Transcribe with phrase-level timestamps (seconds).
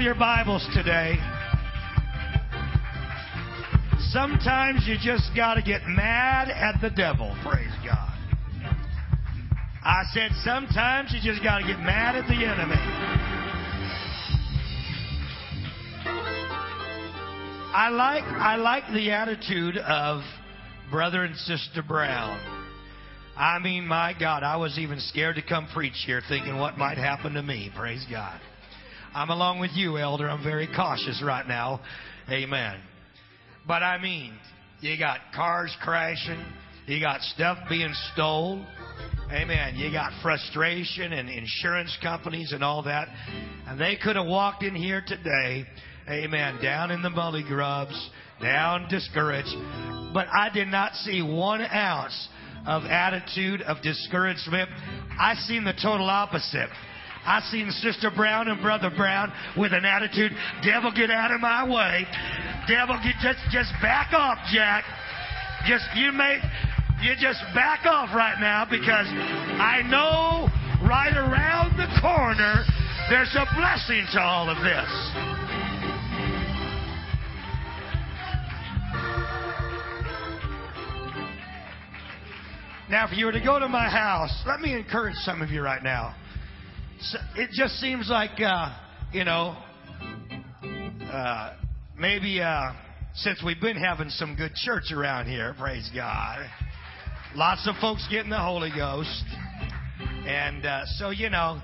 [0.00, 1.16] Your Bibles today,
[4.10, 7.36] sometimes you just got to get mad at the devil.
[7.44, 8.10] Praise God.
[9.84, 12.80] I said sometimes you just got to get mad at the enemy.
[17.74, 20.22] I like I like the attitude of
[20.90, 22.40] brother and sister Brown.
[23.36, 26.96] I mean, my God, I was even scared to come preach here thinking what might
[26.96, 27.70] happen to me.
[27.76, 28.40] Praise God.
[29.12, 30.30] I'm along with you, elder.
[30.30, 31.80] I'm very cautious right now.
[32.30, 32.80] Amen.
[33.66, 34.32] But I mean,
[34.80, 36.44] you got cars crashing,
[36.86, 38.66] you got stuff being stolen.
[39.32, 39.76] Amen.
[39.76, 43.08] You got frustration and insurance companies and all that.
[43.66, 45.64] And they could have walked in here today,
[46.08, 48.10] amen, down in the mully grubs,
[48.42, 49.54] down discouraged.
[50.12, 52.28] But I did not see one ounce
[52.66, 54.68] of attitude of discouragement.
[55.18, 56.68] I seen the total opposite.
[57.24, 60.32] I seen Sister Brown and Brother Brown with an attitude,
[60.64, 62.06] devil get out of my way.
[62.66, 64.84] Devil get just just back off, Jack.
[65.68, 66.40] Just you may
[67.02, 70.48] you just back off right now because I know
[70.86, 72.64] right around the corner
[73.10, 75.40] there's a blessing to all of this.
[82.90, 85.62] Now, if you were to go to my house, let me encourage some of you
[85.62, 86.14] right now.
[87.36, 88.76] It just seems like, uh,
[89.12, 89.56] you know,
[91.10, 91.54] uh,
[91.98, 92.72] maybe uh,
[93.14, 96.46] since we've been having some good church around here, praise God.
[97.34, 99.24] Lots of folks getting the Holy Ghost.
[100.26, 101.60] And uh, so, you know,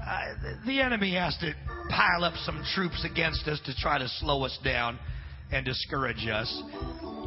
[0.00, 0.20] uh,
[0.64, 1.52] the enemy has to
[1.90, 4.98] pile up some troops against us to try to slow us down
[5.50, 6.62] and discourage us.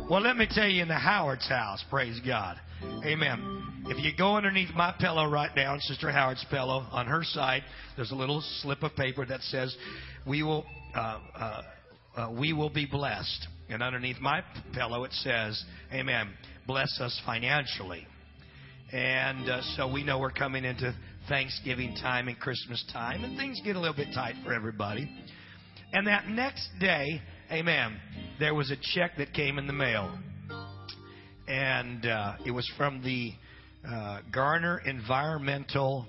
[0.09, 2.57] Well, let me tell you, in the Howard's house, praise God.
[3.05, 3.70] Amen.
[3.85, 7.63] If you go underneath my pillow right now, Sister Howard's pillow, on her side,
[7.95, 9.75] there's a little slip of paper that says,
[10.25, 11.61] "We will, uh, uh,
[12.15, 14.43] uh, we will be blessed." And underneath my
[14.73, 16.29] pillow, it says, "Amen.
[16.67, 18.05] Bless us financially."
[18.91, 20.95] And uh, so we know we're coming into
[21.27, 25.09] Thanksgiving time and Christmas time, and things get a little bit tight for everybody.
[25.91, 27.21] And that next day,
[27.51, 27.99] Amen,
[28.39, 30.17] there was a check that came in the mail
[31.47, 33.33] and uh, it was from the
[33.87, 36.05] uh, Garner Environmental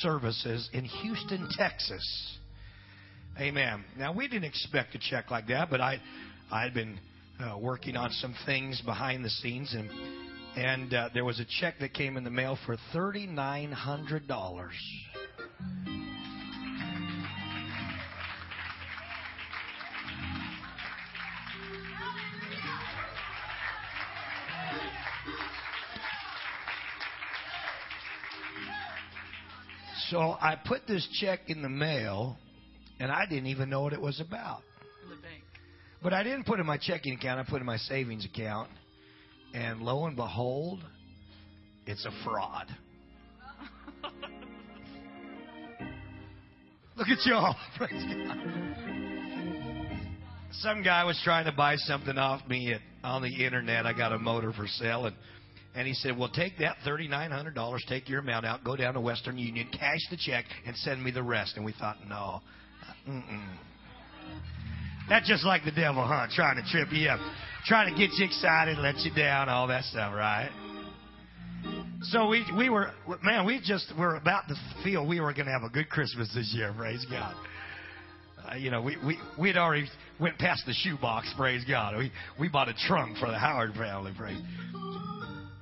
[0.00, 2.38] Services in Houston, Texas.
[3.40, 3.84] Amen.
[3.98, 6.00] Now, we didn't expect a check like that, but I,
[6.50, 6.98] I'd been
[7.40, 9.90] uh, working on some things behind the scenes, and,
[10.56, 15.91] and uh, there was a check that came in the mail for $3,900.
[30.10, 32.36] So I put this check in the mail,
[32.98, 34.62] and I didn't even know what it was about.
[35.08, 35.42] the bank.
[36.02, 37.40] But I didn't put it in my checking account.
[37.40, 38.68] I put it in my savings account.
[39.54, 40.80] And lo and behold,
[41.86, 42.66] it's a fraud.
[46.96, 47.54] Look at y'all.
[47.76, 48.38] Praise God.
[50.52, 53.86] Some guy was trying to buy something off me at, on the internet.
[53.86, 55.16] I got a motor for sale, and
[55.74, 58.76] and he said, "Well, take that thirty nine hundred dollars, take your amount out, go
[58.76, 61.96] down to Western Union, cash the check, and send me the rest." And we thought,
[62.06, 62.40] "No,
[63.08, 63.56] mm-mm.
[65.08, 66.26] that's just like the devil, huh?
[66.34, 67.20] Trying to trip you up,
[67.66, 70.50] trying to get you excited, let you down, all that stuff, right?"
[72.02, 72.90] So we we were
[73.22, 76.30] man, we just were about to feel we were going to have a good Christmas
[76.34, 76.74] this year.
[76.76, 77.34] Praise God.
[78.50, 79.88] Uh, you know, we we we'd already
[80.20, 81.32] went past the shoebox.
[81.36, 81.96] Praise God.
[81.96, 84.12] We we bought a trunk for the Howard family.
[84.18, 84.42] Praise.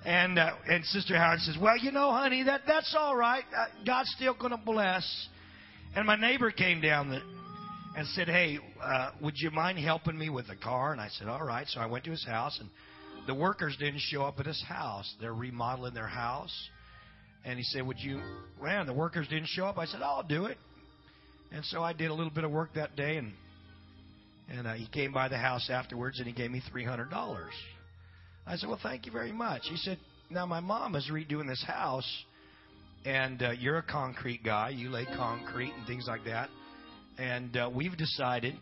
[0.04, 3.44] And uh, and Sister Howard says, "Well, you know, honey, that that's all right.
[3.56, 5.28] Uh, God's still going to bless."
[5.94, 7.20] And my neighbor came down the,
[7.96, 11.28] and said, "Hey, uh, would you mind helping me with the car?" And I said,
[11.28, 12.70] "All right." So I went to his house, and
[13.26, 15.12] the workers didn't show up at his house.
[15.20, 16.54] They're remodeling their house,
[17.44, 18.22] and he said, "Would you?"
[18.60, 19.78] Well, the workers didn't show up.
[19.78, 20.56] I said, "I'll do it."
[21.52, 23.34] And so I did a little bit of work that day, and
[24.50, 27.50] And uh, he came by the house afterwards and he gave me $300.
[28.46, 29.62] I said, Well, thank you very much.
[29.64, 29.98] He said,
[30.30, 32.08] Now, my mom is redoing this house,
[33.04, 34.70] and uh, you're a concrete guy.
[34.70, 36.48] You lay concrete and things like that.
[37.18, 38.54] And uh, we've decided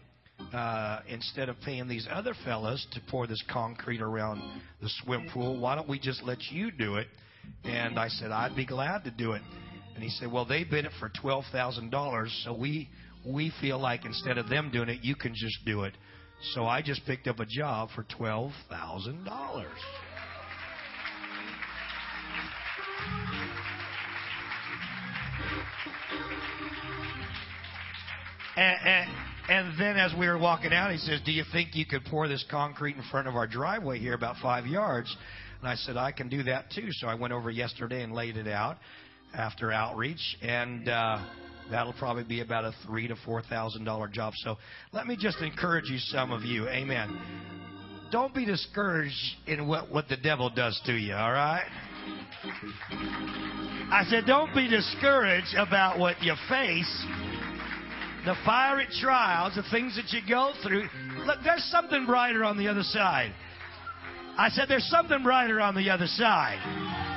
[0.53, 4.41] uh, instead of paying these other fellas to pour this concrete around
[4.81, 7.07] the swim pool, why don't we just let you do it?
[7.65, 9.43] And I said, I'd be glad to do it.
[9.95, 12.89] And he said, Well, they bid it for twelve thousand dollars, so we
[13.27, 15.95] we feel like instead of them doing it, you can just do it.
[16.41, 19.79] So I just picked up a job for twelve thousand dollars.
[28.57, 29.11] And, and,
[29.49, 32.27] and then as we were walking out, he says, Do you think you could pour
[32.27, 35.15] this concrete in front of our driveway here about five yards?
[35.61, 36.89] And I said, I can do that too.
[36.91, 38.79] So I went over yesterday and laid it out
[39.33, 40.37] after outreach.
[40.43, 41.25] And uh,
[41.71, 44.35] that'll probably be about a three to four thousand dollar job.
[44.37, 44.57] So
[44.93, 46.69] let me just encourage you, some of you.
[46.69, 47.19] Amen.
[48.11, 51.67] Don't be discouraged in what, what the devil does to you, all right?
[53.91, 57.07] I said, don't be discouraged about what you face
[58.25, 60.89] the fiery trials, the things that you go through.
[61.25, 63.33] Look, there's something brighter on the other side.
[64.37, 67.08] I said, there's something brighter on the other side.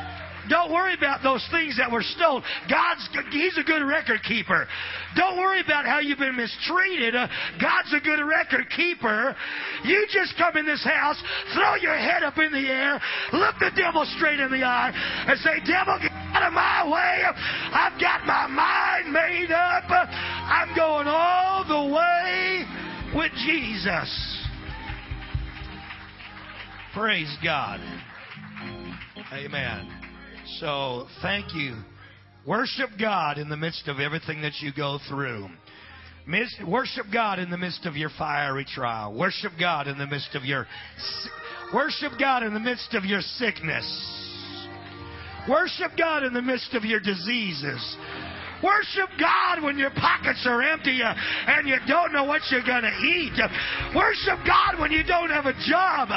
[0.49, 2.43] Don't worry about those things that were stolen.
[2.69, 4.67] God's He's a good record keeper.
[5.15, 7.15] Don't worry about how you've been mistreated.
[7.15, 7.27] Uh,
[7.61, 9.35] God's a good record keeper.
[9.83, 11.21] You just come in this house,
[11.53, 12.99] throw your head up in the air,
[13.33, 14.91] look the devil straight in the eye,
[15.27, 17.23] and say, "Devil, get out of my way!
[17.73, 19.83] I've got my mind made up.
[19.89, 22.65] I'm going all the way
[23.15, 24.37] with Jesus."
[26.93, 27.79] Praise God.
[29.31, 30.00] Amen.
[30.59, 31.77] So thank you.
[32.45, 35.47] Worship God in the midst of everything that you go through.
[36.67, 39.13] Worship God in the midst of your fiery trial.
[39.13, 40.67] Worship God in the midst of your
[41.73, 43.85] worship God in the midst of your sickness.
[45.49, 47.97] Worship God in the midst of your diseases.
[48.63, 52.83] Worship God when your pockets are empty uh, and you don't know what you're going
[52.83, 53.37] to eat.
[53.95, 56.09] Worship God when you don't have a job.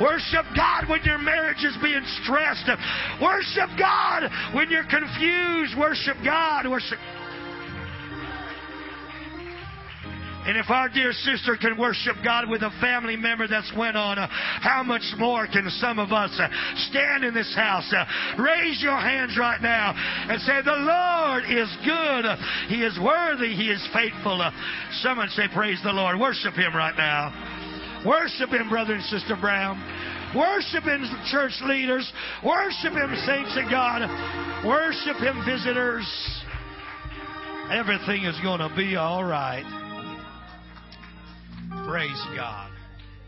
[0.00, 2.70] Worship God when your marriage is being stressed.
[3.20, 5.78] Worship God when you're confused.
[5.78, 6.68] Worship God.
[6.68, 6.98] Worship.
[10.50, 14.18] And if our dear sister can worship God with a family member that's went on,
[14.18, 16.48] uh, how much more can some of us uh,
[16.90, 17.86] stand in this house?
[17.94, 18.04] Uh,
[18.42, 22.24] raise your hands right now and say, The Lord is good.
[22.66, 23.54] He is worthy.
[23.54, 24.42] He is faithful.
[24.42, 24.50] Uh,
[25.02, 26.18] someone say, Praise the Lord.
[26.18, 28.02] Worship Him right now.
[28.04, 29.78] Worship Him, brother and sister Brown.
[30.34, 32.10] Worship Him, church leaders.
[32.44, 34.02] Worship Him, saints of God.
[34.66, 36.10] Worship Him, visitors.
[37.70, 39.79] Everything is going to be all right.
[41.90, 42.70] Praise God.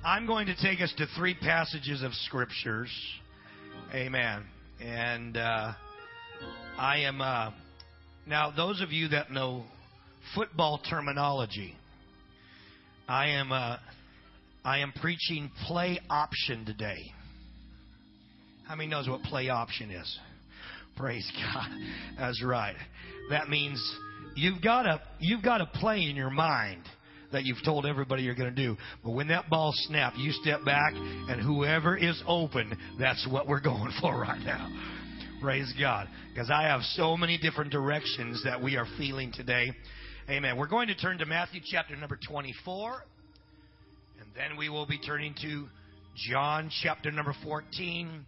[0.05, 2.89] I'm going to take us to three passages of scriptures.
[3.93, 4.45] Amen.
[4.81, 5.73] And uh,
[6.79, 7.51] I am uh,
[8.25, 9.65] now those of you that know
[10.37, 11.75] football terminology.
[13.09, 13.79] I am uh,
[14.65, 17.11] I am preaching play option today.
[18.69, 20.19] How many knows what play option is?
[20.97, 21.69] Praise God.
[22.17, 22.77] That's right.
[23.29, 23.83] That means
[24.37, 26.85] you've got a you've got a play in your mind
[27.33, 28.77] that you've told everybody you're going to do.
[29.05, 33.61] But when that ball snaps, you step back, and whoever is open, that's what we're
[33.63, 34.69] going for right now.
[35.41, 36.09] Praise God.
[36.33, 39.73] Because I have so many different directions that we are feeling today.
[40.31, 40.57] Amen.
[40.57, 43.03] We're going to turn to Matthew chapter number 24.
[44.21, 45.67] And then we will be turning to
[46.31, 48.25] John chapter number 14.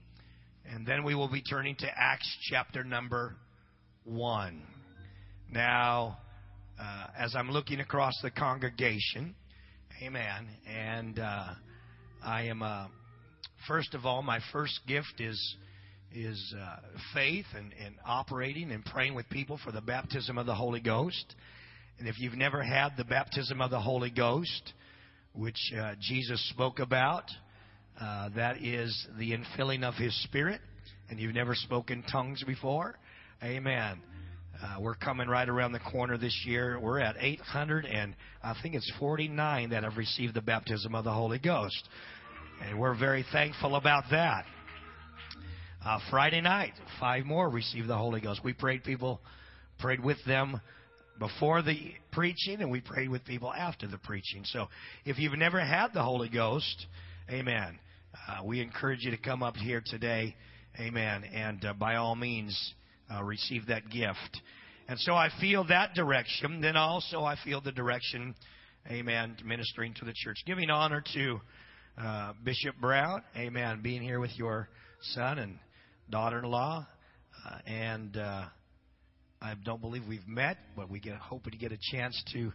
[0.72, 3.36] And then we will be turning to Acts chapter number
[4.04, 4.60] 1.
[5.52, 6.18] Now,
[6.78, 9.34] uh, as I'm looking across the congregation.
[10.02, 10.48] Amen.
[10.66, 11.54] And uh,
[12.24, 12.86] I am, uh,
[13.68, 15.56] first of all, my first gift is
[16.16, 16.76] is uh,
[17.12, 21.34] faith and, and operating and praying with people for the baptism of the Holy Ghost.
[21.98, 24.74] And if you've never had the baptism of the Holy Ghost,
[25.32, 27.24] which uh, Jesus spoke about,
[28.00, 30.60] uh, that is the infilling of His Spirit,
[31.10, 32.96] and you've never spoken tongues before,
[33.42, 34.00] Amen.
[34.62, 36.78] Uh, we're coming right around the corner this year.
[36.78, 41.12] We're at 800 and I think it's 49 that have received the baptism of the
[41.12, 41.88] Holy Ghost.
[42.62, 44.44] And we're very thankful about that.
[45.84, 48.42] Uh, Friday night, five more received the Holy Ghost.
[48.44, 49.20] We prayed people,
[49.78, 50.60] prayed with them
[51.18, 54.44] before the preaching, and we prayed with people after the preaching.
[54.44, 54.68] So
[55.04, 56.86] if you've never had the Holy Ghost,
[57.28, 57.78] amen.
[58.28, 60.36] Uh, we encourage you to come up here today,
[60.80, 61.24] amen.
[61.24, 62.74] And uh, by all means,
[63.12, 64.40] uh, receive that gift.
[64.86, 66.60] And so I feel that direction.
[66.60, 68.34] Then also I feel the direction
[68.90, 70.38] amen, ministering to the church.
[70.46, 71.40] Giving honor to
[71.98, 74.68] uh, Bishop Brown, amen, being here with your
[75.14, 75.58] son and
[76.10, 76.86] daughter-in-law.
[77.46, 78.44] Uh, and uh,
[79.40, 82.52] I don't believe we've met, but we get hoping to get a chance to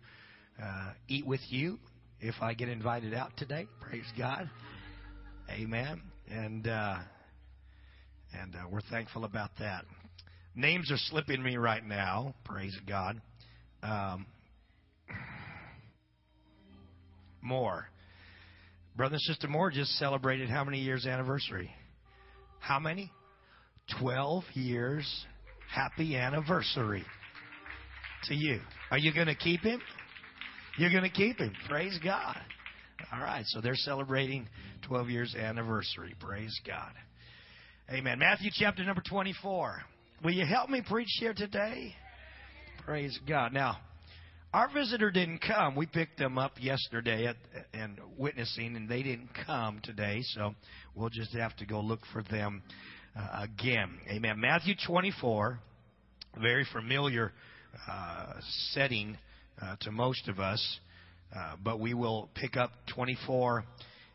[0.63, 1.79] uh, eat with you
[2.20, 3.68] if I get invited out today.
[3.82, 4.50] Praise God,
[5.50, 6.01] Amen.
[6.29, 6.98] And uh,
[8.39, 9.84] and uh, we're thankful about that.
[10.56, 12.34] Names are slipping me right now.
[12.44, 13.22] Praise God.
[13.84, 14.25] Um.
[19.00, 21.72] Brother and Sister Moore just celebrated how many years anniversary?
[22.60, 23.12] How many?
[24.00, 25.25] 12 years.
[25.74, 27.06] Happy anniversary
[28.25, 28.60] to you.
[28.91, 29.79] Are you going to keep him?
[30.77, 31.53] You're going to keep him.
[31.70, 32.38] Praise God.
[33.13, 34.48] All right, so they're celebrating
[34.88, 36.15] 12 years anniversary.
[36.20, 36.91] Praise God.
[37.89, 38.20] Amen.
[38.20, 39.82] Matthew chapter number 24.
[40.22, 41.96] Will you help me preach here today?
[42.84, 43.54] Praise God.
[43.54, 43.78] Now,
[44.54, 45.78] our visitor didn't come.
[45.78, 47.38] We picked them up yesterday at,
[47.74, 50.56] and witnessing, and they didn't come today, so
[50.94, 52.64] we'll just have to go look for them
[53.18, 53.98] uh, again.
[54.12, 54.42] Amen.
[54.42, 55.58] Matthew 24,
[56.42, 57.32] very familiar
[57.90, 58.34] uh,
[58.74, 59.18] setting
[59.62, 60.80] uh, to most of us,
[61.34, 63.64] uh, but we will pick up 24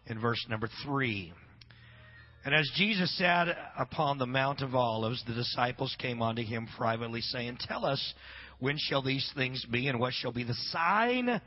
[0.09, 1.33] in verse number 3.
[2.45, 3.49] And as Jesus sat
[3.79, 8.15] upon the Mount of Olives, the disciples came unto him privately, saying, Tell us,
[8.59, 11.41] when shall these things be, and what shall be the sign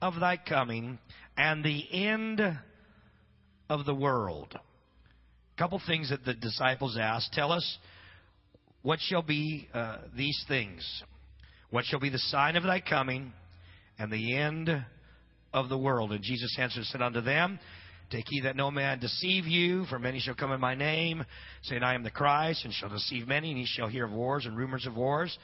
[0.00, 0.98] of thy coming,
[1.36, 2.40] and the end
[3.68, 4.54] of the world?
[4.54, 7.34] A couple things that the disciples asked.
[7.34, 7.78] Tell us,
[8.80, 11.02] what shall be uh, these things?
[11.68, 13.34] What shall be the sign of thy coming,
[13.98, 14.70] and the end
[15.52, 16.12] of the world?
[16.12, 17.58] And Jesus answered and said unto them,
[18.10, 21.24] Take heed that no man deceive you, for many shall come in my name,
[21.62, 24.46] saying, I am the Christ, and shall deceive many, and ye shall hear of wars
[24.46, 25.38] and rumors of wars.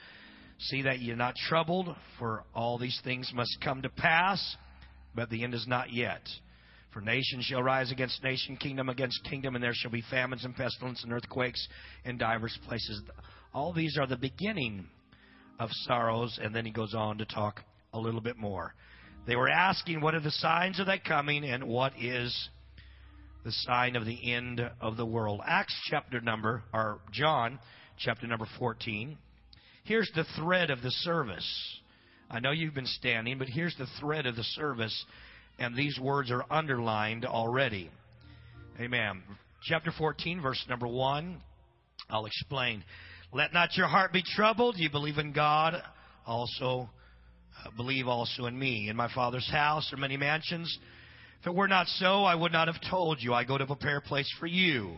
[0.59, 4.57] See that ye are not troubled, for all these things must come to pass,
[5.15, 6.23] but the end is not yet.
[6.93, 10.57] For nation shall rise against nation, kingdom against kingdom, and there shall be famines and
[10.57, 11.69] pestilence and earthquakes
[12.05, 13.01] in divers places.
[13.55, 14.89] All these are the beginning
[15.61, 17.61] of sorrows, and then he goes on to talk
[17.93, 18.75] a little bit more.
[19.27, 22.49] They were asking, What are the signs of that coming, and what is
[23.47, 25.41] the sign of the end of the world.
[25.47, 27.61] Acts chapter number, or John
[27.97, 29.17] chapter number 14.
[29.85, 31.79] Here's the thread of the service.
[32.29, 35.05] I know you've been standing, but here's the thread of the service,
[35.61, 37.89] and these words are underlined already.
[38.81, 39.23] Amen.
[39.63, 41.41] Chapter 14, verse number 1.
[42.11, 42.83] I'll explain.
[43.33, 44.75] Let not your heart be troubled.
[44.77, 45.81] You believe in God,
[46.27, 46.91] also
[47.65, 48.89] uh, believe also in me.
[48.89, 50.77] In my Father's house are many mansions.
[51.47, 53.33] If it were not so, I would not have told you.
[53.33, 54.97] I go to prepare a place for you.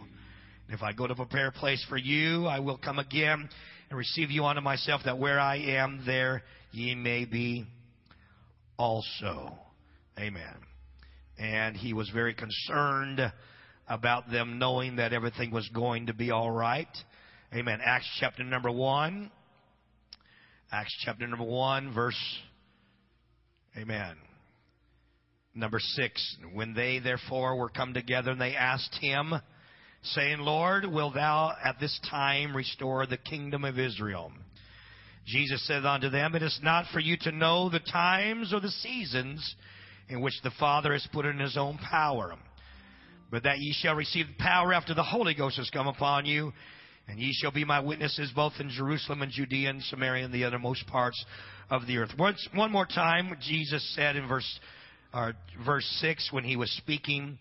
[0.66, 3.50] And if I go to prepare a place for you, I will come again
[3.90, 7.66] and receive you unto myself, that where I am, there ye may be
[8.78, 9.58] also.
[10.18, 10.54] Amen.
[11.38, 13.20] And he was very concerned
[13.86, 16.88] about them knowing that everything was going to be all right.
[17.54, 17.80] Amen.
[17.84, 19.30] Acts chapter number 1.
[20.72, 22.38] Acts chapter number 1, verse.
[23.76, 24.16] Amen
[25.58, 29.34] Number six, when they therefore were come together and they asked him,
[30.02, 34.30] saying, Lord, will thou at this time restore the kingdom of Israel?
[35.26, 38.70] Jesus said unto them, It is not for you to know the times or the
[38.70, 39.56] seasons
[40.08, 42.36] in which the Father has put in his own power,
[43.28, 46.52] but that ye shall receive power after the Holy Ghost has come upon you,
[47.08, 50.44] and ye shall be my witnesses both in Jerusalem and Judea and Samaria and the
[50.44, 51.22] uttermost parts
[51.68, 52.12] of the earth.
[52.16, 54.60] Once, one more time, Jesus said in verse
[55.12, 55.34] or
[55.64, 57.38] verse 6, when he was speaking,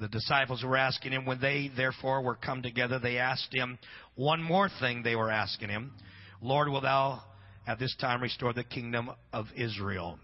[0.00, 3.78] the disciples were asking him, when they therefore were come together, they asked him
[4.14, 5.92] one more thing they were asking him
[6.40, 7.22] Lord, will thou
[7.66, 10.18] at this time restore the kingdom of Israel?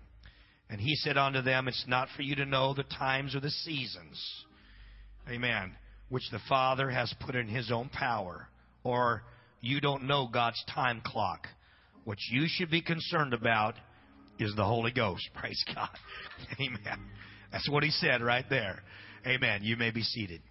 [0.71, 3.51] And he said unto them, It's not for you to know the times or the
[3.51, 4.45] seasons,
[5.29, 5.73] amen,
[6.09, 8.49] which the Father has put in his own power,
[8.85, 9.25] or
[9.61, 11.49] you don't know God's time clock.
[12.05, 13.75] What you should be concerned about
[14.39, 15.29] is the Holy Ghost.
[15.35, 15.89] Praise God.
[16.61, 17.01] Amen.
[17.53, 18.83] That's what he said right there.
[19.27, 19.61] Amen.
[19.63, 20.43] You may be seated.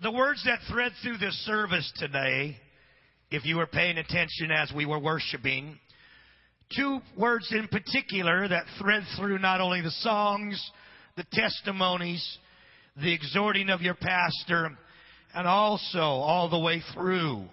[0.00, 2.56] The words that thread through this service today,
[3.30, 5.78] if you were paying attention as we were worshiping,
[6.74, 10.70] two words in particular that thread through not only the songs,
[11.16, 12.38] the testimonies,
[12.96, 14.70] the exhorting of your pastor,
[15.34, 17.48] and also all the way through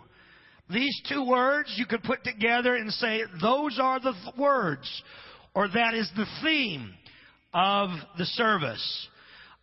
[0.69, 5.03] these two words you could put together and say, those are the th- words,
[5.53, 6.93] or that is the theme
[7.53, 9.07] of the service.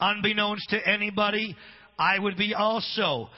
[0.00, 1.56] Unbeknownst to anybody,
[1.98, 3.28] I would be also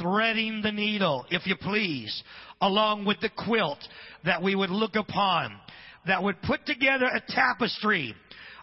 [0.00, 2.22] threading the needle, if you please,
[2.60, 3.78] along with the quilt
[4.24, 5.58] that we would look upon
[6.06, 8.14] that would put together a tapestry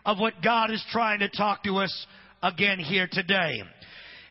[0.06, 2.08] of what God is trying to talk to us
[2.44, 3.62] again here today.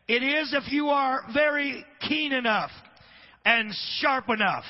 [0.07, 2.71] It is if you are very keen enough
[3.45, 4.65] and sharp enough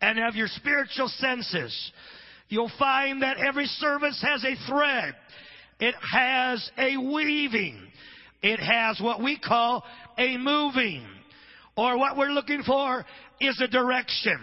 [0.00, 1.92] and have your spiritual senses,
[2.48, 5.14] you'll find that every service has a thread.
[5.80, 7.78] It has a weaving.
[8.42, 9.84] It has what we call
[10.18, 11.04] a moving.
[11.76, 13.04] Or what we're looking for
[13.40, 14.38] is a direction.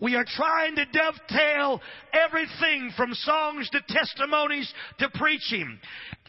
[0.00, 1.80] We are trying to dovetail
[2.12, 5.78] everything from songs to testimonies to preaching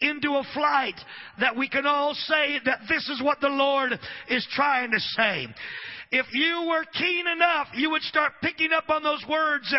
[0.02, 1.00] into a flight
[1.40, 5.46] that we can all say that this is what the Lord is trying to say.
[6.12, 9.74] If you were keen enough, you would start picking up on those words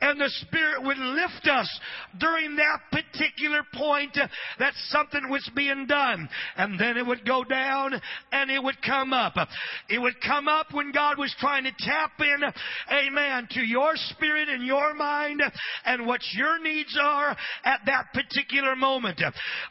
[0.00, 1.80] and the Spirit would lift us
[2.18, 4.18] during that particular point
[4.58, 6.28] that something was being done.
[6.56, 8.00] And then it would go down
[8.32, 9.34] and it would come up.
[9.88, 12.42] It would come up when God was trying to tap in,
[12.90, 15.40] amen, to your spirit and your mind
[15.84, 19.22] and what your needs are at that particular moment.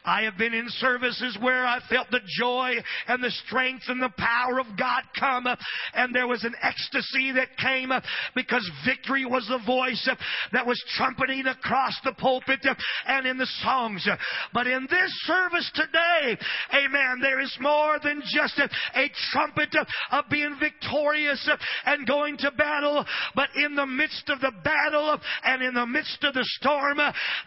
[0.06, 4.14] I have been in services where I felt the joy and the strength and the
[4.16, 5.46] power of God come
[5.92, 7.90] and and there was an ecstasy that came
[8.36, 10.08] because victory was the voice
[10.52, 12.64] that was trumpeting across the pulpit
[13.06, 14.06] and in the songs.
[14.54, 16.38] But in this service today,
[16.72, 19.74] amen, there is more than just a, a trumpet
[20.12, 21.50] of being victorious
[21.84, 26.22] and going to battle, but in the midst of the battle and in the midst
[26.22, 26.98] of the storm,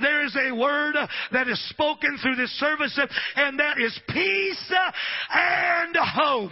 [0.01, 0.95] there is a word
[1.31, 2.99] that is spoken through this service,
[3.37, 4.74] and that is peace
[5.29, 6.51] and hope.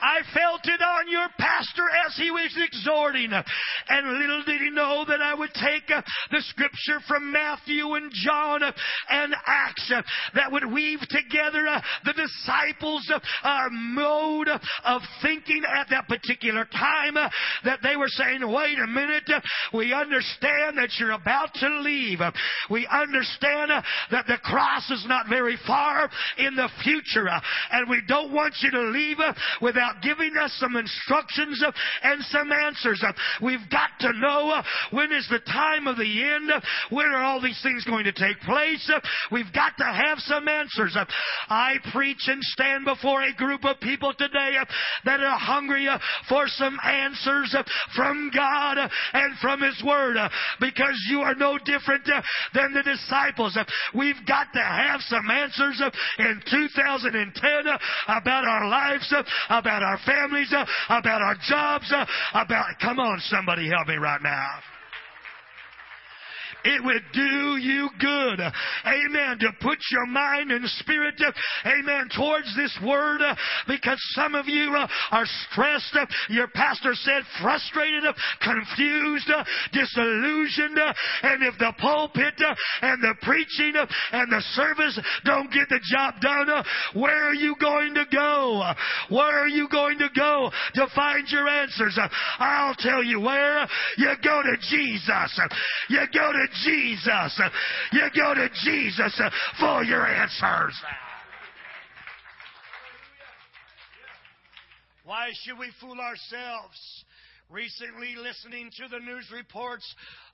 [0.00, 3.32] I felt it on your pastor as he was exhorting.
[3.32, 8.10] And little did he know that I would take uh, the scripture from Matthew and
[8.12, 8.72] John uh,
[9.08, 10.02] and Acts uh,
[10.34, 13.10] that would weave together uh, the disciples'
[13.42, 14.48] uh, mode
[14.84, 17.28] of thinking at that particular time uh,
[17.64, 19.30] that they were saying, wait a minute,
[19.74, 22.20] we understand that you're about to leave.
[22.70, 23.70] We understand
[24.10, 26.08] that the cross is not very far
[26.38, 27.28] in the future
[27.70, 29.18] and we don't want you to leave
[29.60, 31.62] without giving us some instructions
[32.02, 33.02] and some answers.
[33.42, 36.50] We've got to know when is the time of the end.
[36.90, 38.90] When are all these things going to take place?
[39.30, 40.96] We've got to have some answers.
[41.48, 44.56] I preach and stand before a group of people today
[45.04, 45.88] that are hungry
[46.28, 47.54] for some answers
[47.96, 48.78] from God
[49.12, 50.16] and from His Word
[50.60, 52.04] because you are no different
[52.54, 53.58] than the disciples.
[53.94, 55.82] We've got to have some answers
[56.18, 57.42] in 2010
[58.08, 59.14] about our lives,
[59.48, 63.96] about about our families, uh, about our jobs, uh, about, come on, somebody help me
[63.96, 64.69] right now.
[66.64, 68.40] It would do you good.
[68.40, 69.38] Amen.
[69.40, 71.20] To put your mind and spirit,
[71.66, 73.20] amen, towards this word
[73.66, 75.96] because some of you uh, are stressed.
[76.28, 78.04] Your pastor said frustrated,
[78.42, 79.30] confused,
[79.72, 80.78] disillusioned.
[81.22, 82.34] And if the pulpit
[82.82, 83.74] and the preaching
[84.12, 88.72] and the service don't get the job done, where are you going to go?
[89.08, 91.98] Where are you going to go to find your answers?
[92.38, 93.66] I'll tell you where.
[93.96, 95.40] You go to Jesus.
[95.88, 97.40] You go to Jesus.
[97.92, 99.20] You go to Jesus
[99.58, 100.74] for your answers.
[105.04, 107.04] Why should we fool ourselves?
[107.50, 109.82] Recently, listening to the news reports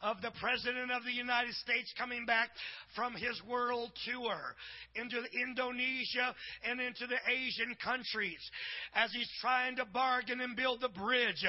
[0.03, 2.51] of the President of the United States coming back
[2.95, 4.37] from his world tour
[4.95, 6.35] into Indonesia
[6.69, 8.39] and into the Asian countries
[8.95, 11.43] as he's trying to bargain and build the bridge,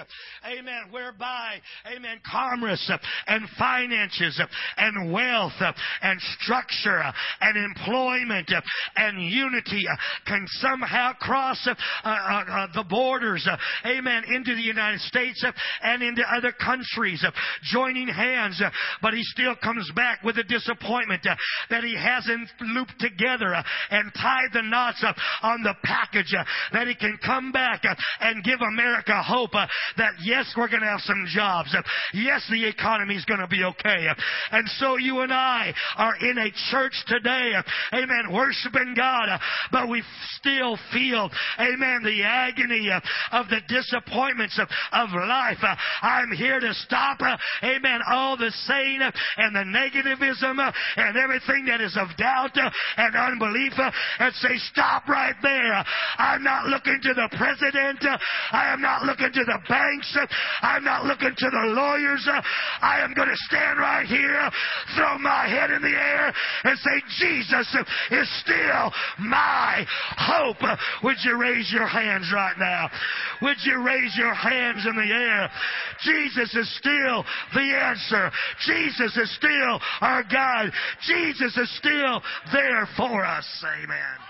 [0.45, 1.59] amen, whereby,
[1.93, 2.89] amen, commerce
[3.27, 4.41] and finances
[4.77, 5.59] and wealth
[6.01, 7.03] and structure
[7.41, 8.49] and employment
[8.95, 9.85] and unity
[10.25, 11.75] can somehow cross uh,
[12.05, 13.45] uh, uh, the borders,
[13.85, 15.43] amen, into the United States
[15.81, 17.31] and into other countries, uh,
[17.63, 18.69] joining hands, uh,
[19.01, 21.35] but he still comes back with a disappointment uh,
[21.69, 23.55] that he hasn't looped together
[23.91, 25.03] and tied the knots
[25.43, 26.33] on the package
[26.73, 27.81] that he can come back
[28.19, 31.75] and give America hope that yes, we're going to have some jobs.
[32.13, 34.07] Yes, the economy is going to be okay.
[34.51, 37.53] And so you and I are in a church today,
[37.93, 39.39] amen, worshiping God,
[39.71, 40.03] but we
[40.35, 42.89] still feel, amen, the agony
[43.31, 44.59] of the disappointments
[44.91, 45.46] of life.
[46.01, 47.19] I'm here to stop,
[47.63, 52.57] amen, all the saying and the negativism and everything that is of doubt
[52.97, 55.83] and unbelief and say, stop right there.
[56.17, 58.03] I'm not looking to the president.
[58.51, 60.17] I am not looking to the banks.
[60.61, 62.27] I'm not looking to the lawyers.
[62.81, 64.49] I am going to stand right here,
[64.95, 66.33] throw my head in the air
[66.63, 67.75] and say, Jesus
[68.11, 69.85] is still my
[70.17, 70.63] hope.
[71.03, 72.89] Would you raise your hands right now?
[73.41, 75.36] Would you raise your hands in the air?
[75.37, 75.49] There.
[76.03, 78.31] Jesus is still the answer.
[78.65, 80.71] Jesus is still our God.
[81.05, 82.21] Jesus is still
[82.51, 83.65] there for us.
[83.83, 84.26] Amen.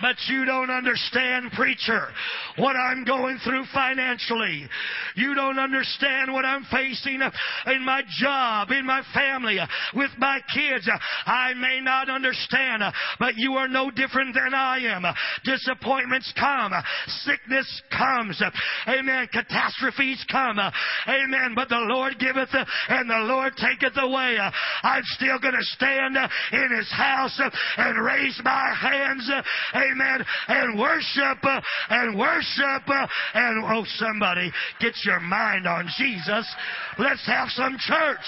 [0.00, 2.08] But you don't understand, preacher,
[2.56, 4.68] what I'm going through financially.
[5.16, 7.20] You don't understand what I'm facing
[7.66, 9.58] in my job, in my family,
[9.94, 10.88] with my kids.
[11.26, 12.82] I may not understand,
[13.18, 15.04] but you are no different than I am.
[15.44, 16.72] Disappointments come.
[17.06, 18.40] Sickness comes.
[18.86, 19.28] Amen.
[19.32, 20.58] Catastrophes come.
[20.60, 21.52] Amen.
[21.56, 22.50] But the Lord giveth
[22.88, 24.38] and the Lord taketh away.
[24.82, 26.16] I'm still going to stand
[26.52, 27.40] in His house
[27.76, 29.28] and raise my hands.
[29.74, 35.88] Amen amen, and worship uh, and worship uh, and oh somebody get your mind on
[35.96, 36.54] Jesus.
[36.98, 38.24] Let's have some church.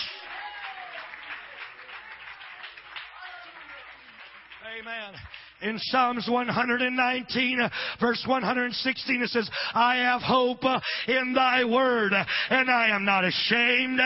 [4.80, 5.14] Amen
[5.62, 7.68] in Psalms 119, uh,
[8.00, 13.04] verse 116, it says, I have hope uh, in thy word, uh, and I am
[13.04, 14.00] not ashamed.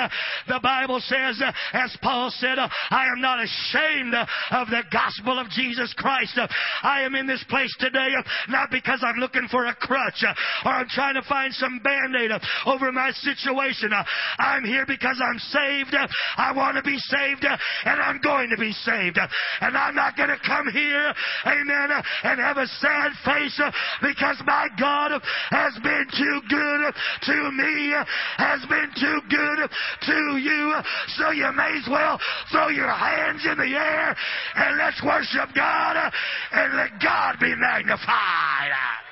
[0.49, 1.41] The Bible says,
[1.73, 4.15] as Paul said, I am not ashamed
[4.51, 6.39] of the gospel of Jesus Christ.
[6.83, 8.11] I am in this place today
[8.49, 10.25] not because I'm looking for a crutch
[10.65, 12.31] or I'm trying to find some band-aid
[12.67, 13.91] over my situation.
[14.39, 15.97] I'm here because I'm saved.
[16.37, 19.19] I want to be saved and I'm going to be saved.
[19.61, 21.15] And I'm not going to come here
[21.47, 21.91] amen,
[22.25, 23.61] and have a sad face
[24.03, 27.95] because my God has been too good to me,
[28.37, 29.71] has been too good
[30.03, 30.75] to you.
[31.17, 32.19] So you may as well
[32.51, 34.17] throw your hands in the air
[34.57, 36.13] and let's worship God
[36.53, 39.04] and let God be magnified.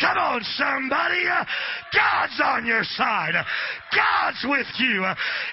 [0.00, 1.24] Come on, somebody.
[1.94, 3.34] God's on your side.
[3.94, 5.04] God's with you.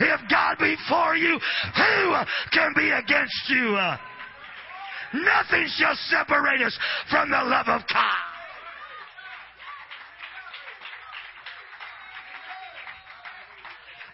[0.01, 1.39] If God be for you,
[1.75, 2.15] who
[2.51, 3.77] can be against you?
[5.13, 6.77] Nothing shall separate us
[7.09, 8.33] from the love of God.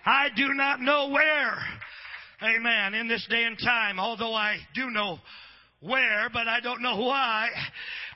[0.05, 1.57] I do not know where,
[2.41, 5.19] amen, in this day and time, although I do know
[5.81, 7.49] where, but I don't know why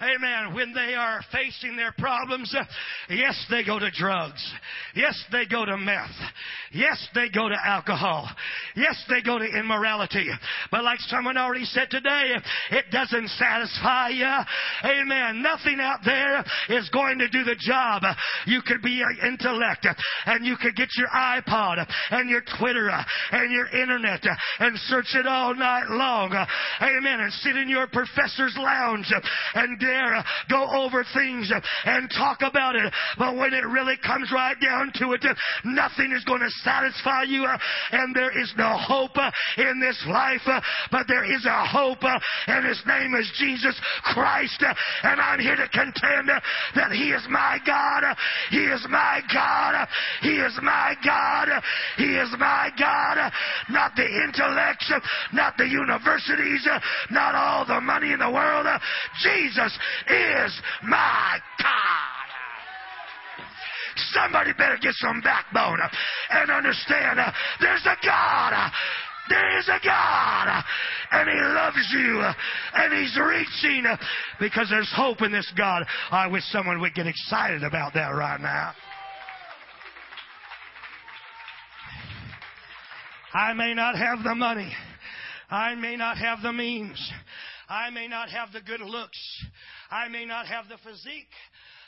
[0.03, 2.55] amen, when they are facing their problems,
[3.09, 4.53] yes, they go to drugs.
[4.95, 6.09] Yes, they go to meth.
[6.71, 8.29] Yes, they go to alcohol.
[8.75, 10.27] Yes, they go to immorality.
[10.71, 12.33] But like someone already said today,
[12.71, 14.33] it doesn't satisfy you.
[14.83, 15.41] Amen.
[15.41, 18.03] Nothing out there is going to do the job.
[18.45, 19.87] You could be an intellect
[20.25, 22.89] and you could get your iPod and your Twitter
[23.31, 24.23] and your internet
[24.59, 26.33] and search it all night long.
[26.81, 27.19] Amen.
[27.19, 29.11] And sit in your professor's lounge
[29.55, 29.79] and
[30.49, 31.51] go over things
[31.85, 32.91] and talk about it.
[33.17, 35.25] But when it really comes right down to it,
[35.65, 37.45] nothing is going to satisfy you,
[37.91, 39.17] and there is no hope
[39.57, 40.47] in this life,
[40.91, 42.03] but there is a hope,
[42.47, 43.79] and His name is Jesus
[44.13, 44.63] Christ.
[45.03, 46.29] And I'm here to contend
[46.75, 48.15] that He is my God.
[48.49, 49.87] He is my God.
[50.21, 51.49] He is my God.
[51.97, 53.31] He is my God.
[53.69, 54.91] Not the intellects,
[55.33, 56.67] not the universities,
[57.11, 58.67] not all the money in the world.
[59.21, 59.72] Jesus
[60.09, 62.23] is my God.
[64.11, 65.79] Somebody better get some backbone
[66.29, 68.53] and understand uh, there's a God.
[68.53, 68.69] Uh,
[69.29, 70.61] there is a God, uh,
[71.11, 72.33] and He loves you, uh,
[72.73, 73.85] and He's reaching
[74.39, 75.85] because there's hope in this God.
[76.11, 78.73] I wish someone would get excited about that right now.
[83.33, 84.71] I may not have the money.
[85.49, 86.99] I may not have the means.
[87.69, 89.45] I may not have the good looks.
[89.89, 91.31] I may not have the physique.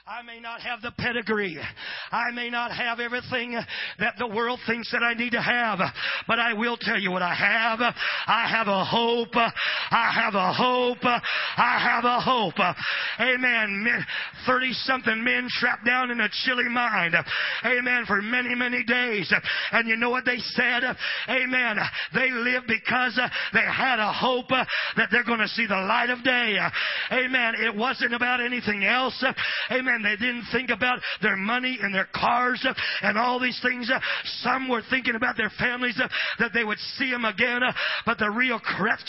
[0.08, 1.60] I may not have the pedigree.
[2.12, 3.60] I may not have everything
[3.98, 5.80] that the world thinks that I need to have.
[6.28, 7.80] But I will tell you what I have.
[7.82, 9.36] I have a hope.
[9.36, 11.04] I have a hope.
[11.04, 12.54] I have a hope.
[13.20, 14.06] Amen.
[14.46, 17.16] 30 something men trapped down in a Chilean mine.
[17.66, 18.04] Amen.
[18.06, 19.34] For many, many days.
[19.72, 20.84] And you know what they said?
[21.30, 21.80] Amen.
[22.14, 23.20] They lived because
[23.54, 26.60] they had a hope that they're going to see the light of day.
[27.12, 27.56] Amen.
[27.58, 29.26] It wasn't about anything else.
[29.72, 29.95] Amen.
[30.04, 32.66] They didn't think about their money and their cars
[33.02, 33.90] and all these things.
[34.42, 36.00] Some were thinking about their families
[36.40, 37.62] that they would see them again.
[38.06, 39.04] But the real crux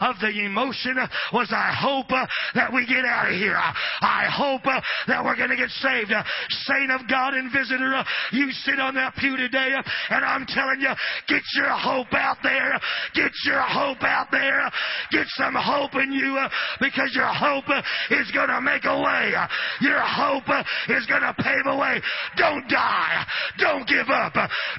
[0.00, 0.96] of the emotion
[1.32, 3.56] was, I hope that we get out of here.
[3.56, 6.12] I hope that we're going to get saved.
[6.48, 9.74] Saint of God and visitor, you sit on that pew today
[10.10, 10.92] and I'm telling you,
[11.28, 12.80] get your hope out there.
[13.14, 14.70] Get your hope out there.
[15.10, 16.38] Get some hope in you
[16.80, 17.68] because your hope
[18.10, 19.32] is going to make a way.
[19.80, 22.00] Your hope hope uh, is going to pave a way.
[22.36, 23.26] Don't die.
[23.58, 24.34] Don't give up.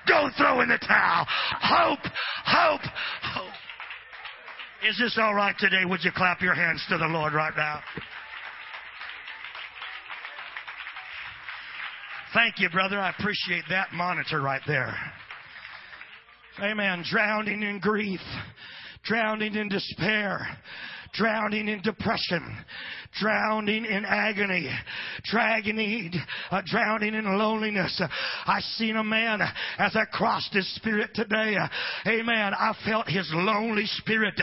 [0.08, 1.26] Don't throw in the towel.
[1.62, 2.06] Hope,
[2.46, 2.82] hope,
[3.22, 3.54] hope.
[4.88, 5.86] Is this all right today?
[5.86, 7.82] Would you clap your hands to the Lord right now?
[12.34, 13.00] Thank you, brother.
[13.00, 14.94] I appreciate that monitor right there.
[16.62, 17.04] Amen.
[17.10, 18.20] Drowning in grief,
[19.06, 20.46] drowning in despair,
[21.14, 22.58] drowning in depression,
[23.20, 24.70] drowning in agony,
[25.24, 26.14] drowning,
[26.52, 28.02] uh, drowning in loneliness.
[28.46, 29.42] I seen a man
[29.78, 31.56] as I crossed his spirit today.
[32.08, 32.54] Amen.
[32.54, 34.40] I felt his lonely spirit.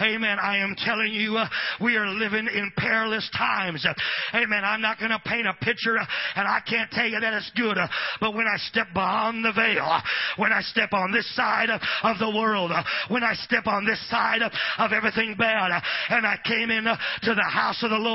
[0.00, 0.38] Amen.
[0.40, 1.48] I am telling you, uh,
[1.80, 3.86] we are living in perilous times.
[4.34, 4.62] Amen.
[4.64, 7.76] I'm not going to paint a picture and I can't tell you that it's good.
[8.20, 10.00] But when I step beyond the veil,
[10.36, 12.72] when I step on this side of the world,
[13.08, 17.50] when I step on this side of everything bad, and I came in to the
[17.50, 18.13] house of the Lord,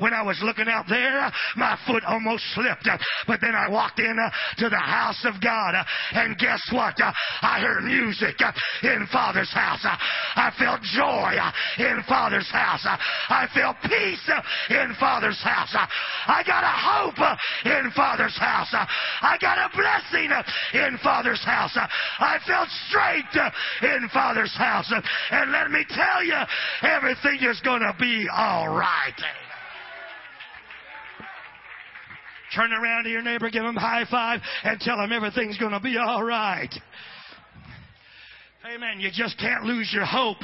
[0.00, 2.88] when I was looking out there, my foot almost slipped.
[3.26, 7.00] But then I walked in uh, to the house of God, uh, and guess what?
[7.00, 8.36] Uh, I heard music
[8.82, 9.80] in Father's house.
[9.84, 11.36] I felt joy
[11.78, 12.84] in Father's house.
[12.84, 14.30] I felt peace
[14.70, 15.74] in Father's house.
[15.74, 17.20] I got a hope
[17.64, 18.74] in Father's house.
[18.74, 20.30] I got a blessing
[20.74, 21.76] in Father's house.
[21.76, 23.36] I felt strength
[23.82, 24.92] in Father's house.
[25.30, 26.40] And let me tell you,
[26.82, 29.14] everything is going to be all right.
[32.54, 35.72] Turn around to your neighbor, give him a high five, and tell him everything's going
[35.72, 36.72] to be all right.
[38.66, 39.00] Amen.
[39.00, 40.36] You just can't lose your hope.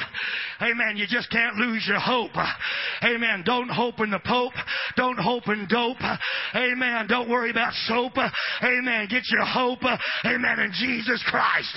[0.63, 0.97] Amen.
[0.97, 2.31] You just can't lose your hope.
[3.05, 3.43] Amen.
[3.45, 4.55] Don't hope in the Pope.
[4.97, 6.01] Don't hope in dope.
[6.55, 7.07] Amen.
[7.09, 8.17] Don't worry about soap.
[8.63, 9.07] Amen.
[9.11, 9.85] Get your hope.
[10.25, 10.61] Amen.
[10.61, 11.77] In Jesus Christ.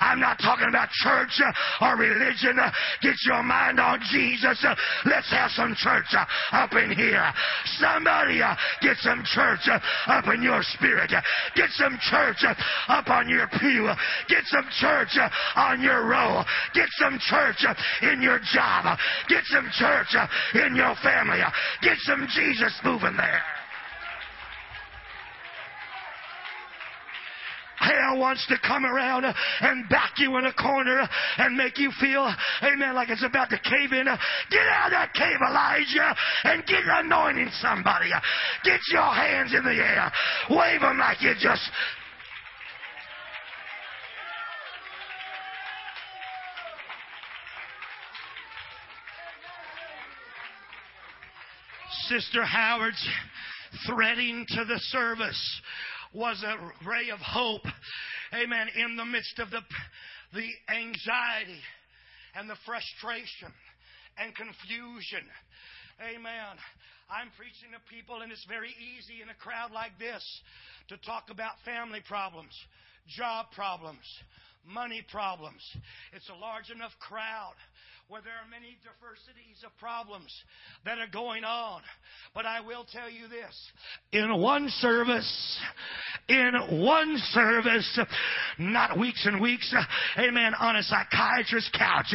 [0.00, 1.40] I'm not talking about church
[1.80, 2.58] or religion.
[3.00, 4.66] Get your mind on Jesus.
[5.06, 6.12] Let's have some church
[6.50, 7.32] up in here.
[7.78, 8.40] Somebody
[8.80, 9.68] get some church
[10.08, 11.12] up in your spirit.
[11.54, 12.44] Get some church
[12.88, 13.88] up on your pew.
[14.28, 15.16] Get some church
[15.56, 16.42] on your row.
[16.74, 17.64] Get some church
[18.02, 18.98] in your job.
[19.28, 20.16] Get some church
[20.54, 21.40] in your family.
[21.82, 23.42] Get some Jesus moving there.
[27.82, 31.02] Hell wants to come around and back you in a corner
[31.38, 34.04] and make you feel, amen, like it's about to cave in.
[34.04, 38.08] Get out of that cave, Elijah, and get anointing somebody.
[38.62, 40.12] Get your hands in the air.
[40.50, 41.68] Wave them like you just
[52.12, 53.08] Sister Howard's
[53.86, 55.60] threading to the service
[56.12, 57.64] was a ray of hope.
[58.34, 58.68] Amen.
[58.76, 59.60] In the midst of the,
[60.34, 61.62] the anxiety
[62.36, 63.48] and the frustration
[64.18, 65.24] and confusion.
[66.04, 66.52] Amen.
[67.08, 70.22] I'm preaching to people, and it's very easy in a crowd like this
[70.88, 72.52] to talk about family problems,
[73.08, 74.04] job problems,
[74.68, 75.64] money problems.
[76.12, 77.56] It's a large enough crowd
[78.12, 80.28] where there are many diversities of problems
[80.84, 81.80] that are going on.
[82.34, 83.56] But I will tell you this.
[84.12, 85.58] In one service,
[86.28, 86.52] in
[86.84, 87.98] one service,
[88.58, 89.74] not weeks and weeks,
[90.18, 92.12] amen, on a psychiatrist's couch.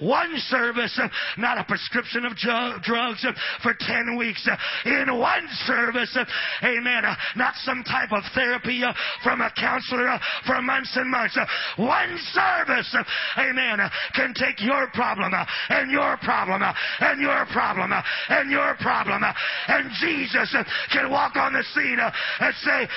[0.00, 0.98] One service,
[1.36, 3.26] not a prescription of drugs
[3.62, 4.48] for 10 weeks.
[4.86, 6.16] In one service,
[6.64, 7.02] amen,
[7.36, 8.82] not some type of therapy
[9.22, 11.36] from a counselor for months and months.
[11.76, 12.96] One service,
[13.36, 13.80] amen,
[14.14, 16.62] can take your problem problem and your problem
[17.00, 17.92] and your problem
[18.28, 19.22] and your problem.
[19.68, 20.54] And Jesus
[20.92, 22.88] can walk on the scene and say,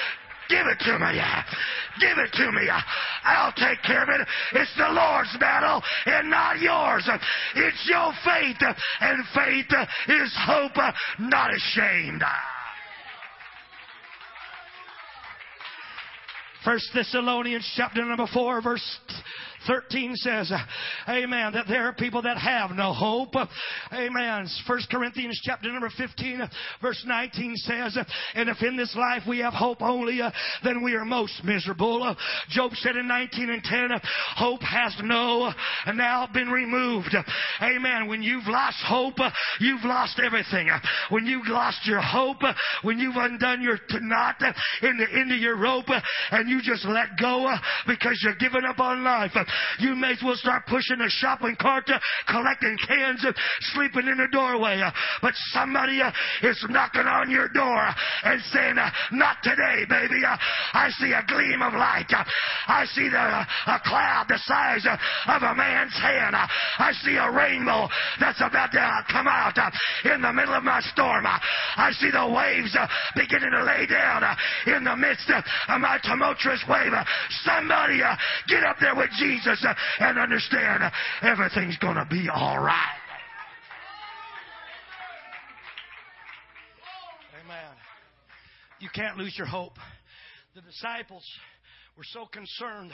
[0.50, 1.22] Give it to me.
[2.00, 2.68] Give it to me.
[3.24, 4.28] I'll take care of it.
[4.54, 7.08] It's the Lord's battle and not yours.
[7.56, 8.58] It's your faith,
[9.00, 9.72] and faith
[10.08, 10.76] is hope,
[11.20, 12.24] not ashamed.
[16.66, 19.00] First Thessalonians chapter number four, verse
[19.68, 20.58] 13 says, uh,
[21.10, 23.36] Amen, that there are people that have no hope.
[23.94, 24.48] Amen.
[24.68, 26.42] First Corinthians chapter number 15,
[26.82, 27.98] verse 19 says,
[28.36, 30.32] And if in this life we have hope only, uh,
[30.64, 32.16] then we are most miserable.
[32.50, 33.90] Job said in 19 and 10,
[34.36, 35.52] Hope has no
[35.94, 37.16] now been removed.
[37.62, 38.08] Amen.
[38.08, 39.18] When you've lost hope,
[39.60, 40.70] you've lost everything.
[41.10, 42.42] When you've lost your hope,
[42.84, 44.42] when you've undone your knot
[44.82, 45.90] in the end of your rope,
[46.32, 47.52] and you just let go
[47.88, 49.32] because you're giving up on life,
[49.80, 53.36] you may as well start pushing a shopping cart, uh, collecting cans, and
[53.74, 54.82] sleeping in the doorway.
[54.82, 56.12] Uh, but somebody uh,
[56.44, 60.22] is knocking on your door uh, and saying, uh, Not today, baby.
[60.26, 62.12] I see a gleam of light.
[62.68, 66.36] I see the, a cloud the size of a man's hand.
[66.36, 67.88] I see a rainbow
[68.20, 69.58] that's about to come out
[70.06, 71.26] in the middle of my storm.
[71.26, 72.76] I see the waves
[73.16, 74.24] beginning to lay down
[74.68, 75.44] in the midst of
[75.80, 76.94] my tumultuous wave.
[77.44, 78.02] Somebody
[78.48, 80.90] get up there with Jesus Jesus uh, and understand uh,
[81.22, 82.98] everything's going to be all right.
[87.44, 87.76] Amen.
[88.80, 89.74] You can't lose your hope.
[90.56, 91.24] The disciples
[91.98, 92.92] were so concerned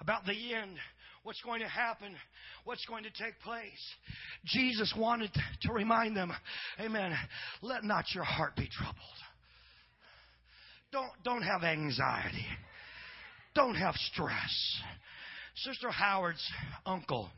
[0.00, 0.76] about the end,
[1.22, 2.14] what's going to happen,
[2.64, 3.94] what's going to take place.
[4.44, 5.30] Jesus wanted
[5.62, 6.32] to remind them,
[6.80, 7.14] Amen,
[7.62, 8.98] let not your heart be troubled.
[10.92, 12.46] Don't, don't have anxiety.
[13.54, 14.82] Don't have stress.
[15.56, 16.44] Sister Howard's
[16.84, 17.30] uncle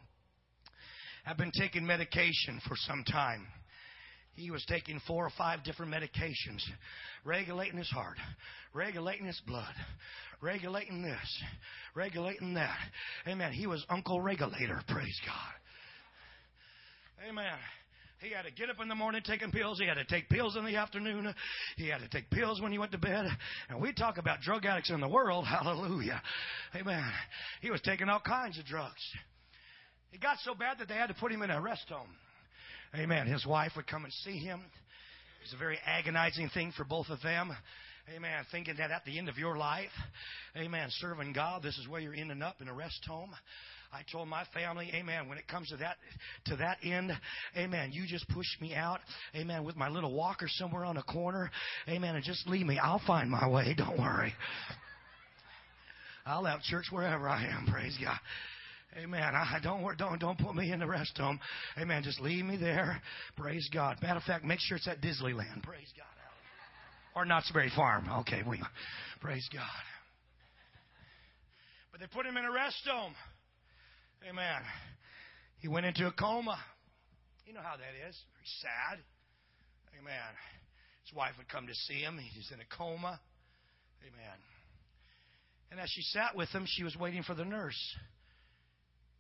[1.25, 3.47] had been taking medication for some time.
[4.35, 6.63] He was taking four or five different medications,
[7.25, 8.19] regulating his heart,
[8.75, 9.75] regulating his blood,
[10.41, 11.43] regulating this,
[11.95, 12.79] regulating that.
[13.27, 13.53] Amen.
[13.53, 17.29] He was Uncle Regulator, praise God.
[17.29, 17.59] Amen.
[18.21, 19.79] He had to get up in the morning taking pills.
[19.79, 21.35] He had to take pills in the afternoon.
[21.77, 23.27] He had to take pills when he went to bed.
[23.69, 25.45] And we talk about drug addicts in the world.
[25.47, 26.23] Hallelujah.
[26.75, 27.11] Amen.
[27.61, 29.03] He was taking all kinds of drugs.
[30.13, 32.09] It got so bad that they had to put him in a rest home.
[32.95, 33.27] Amen.
[33.27, 34.61] His wife would come and see him.
[34.61, 37.53] It was a very agonizing thing for both of them.
[38.15, 38.45] Amen.
[38.51, 39.91] Thinking that at the end of your life,
[40.57, 43.31] amen, serving God, this is where you're ending up in a rest home.
[43.93, 45.29] I told my family, Amen.
[45.29, 45.97] When it comes to that
[46.47, 47.13] to that end,
[47.57, 47.91] Amen.
[47.93, 49.01] You just push me out,
[49.35, 51.51] Amen, with my little walker somewhere on a corner,
[51.89, 52.79] Amen, and just leave me.
[52.79, 53.75] I'll find my way.
[53.77, 54.33] Don't worry.
[56.25, 57.67] I'll have church wherever I am.
[57.71, 58.19] Praise God.
[58.99, 59.23] Amen.
[59.23, 61.39] I don't don't don't put me in the rest home.
[61.79, 62.03] Amen.
[62.03, 63.01] Just leave me there.
[63.37, 63.99] Praise God.
[64.01, 65.63] Matter of fact, make sure it's at Disneyland.
[65.63, 66.07] Praise God.
[67.15, 68.09] Or Knott's Berry Farm.
[68.21, 68.61] Okay, we
[69.21, 69.63] praise God.
[71.93, 73.15] But they put him in a rest home.
[74.29, 74.63] Amen.
[75.59, 76.59] He went into a coma.
[77.45, 78.17] You know how that is.
[78.35, 78.99] Very sad.
[80.01, 80.33] Amen.
[81.05, 82.19] His wife would come to see him.
[82.19, 83.21] He's in a coma.
[84.03, 84.39] Amen.
[85.71, 87.97] And as she sat with him, she was waiting for the nurse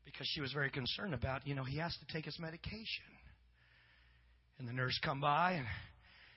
[0.04, 3.04] because she was very concerned about, you know, he has to take his medication.
[4.58, 5.66] And the nurse come by and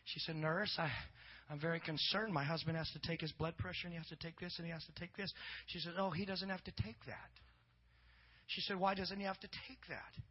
[0.05, 0.89] she said, Nurse, I,
[1.49, 2.33] I'm very concerned.
[2.33, 4.65] My husband has to take his blood pressure and he has to take this and
[4.65, 5.31] he has to take this.
[5.67, 7.29] She said, Oh, he doesn't have to take that.
[8.49, 10.21] She said, Why doesn't he have to take that?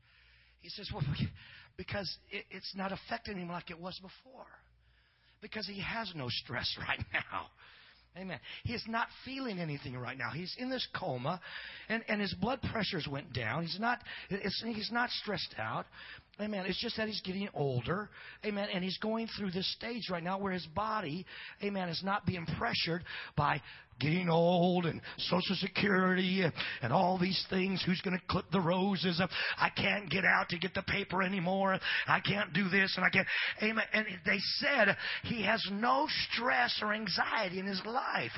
[0.61, 1.03] He says, Well,
[1.77, 4.47] because it's not affecting him like it was before.
[5.41, 7.47] Because he has no stress right now.
[8.17, 8.41] Amen.
[8.65, 10.31] He is not feeling anything right now.
[10.31, 11.41] He's in this coma,
[11.89, 13.63] and, and his blood pressures went down.
[13.63, 15.87] He's not, he's not stressed out.
[16.41, 16.67] Amen.
[16.67, 18.09] It's just that he's getting older.
[18.45, 18.69] Amen.
[18.73, 21.27] And he's going through this stage right now where his body,
[21.63, 23.03] amen, is not being pressured
[23.37, 23.61] by
[24.01, 27.83] getting old and Social Security and, and all these things.
[27.85, 29.21] Who's going to clip the roses?
[29.59, 31.79] I can't get out to get the paper anymore.
[32.07, 33.27] I can't do this and I can't.
[33.61, 33.85] Amen.
[33.93, 38.31] And they said he has no stress or anxiety in his life.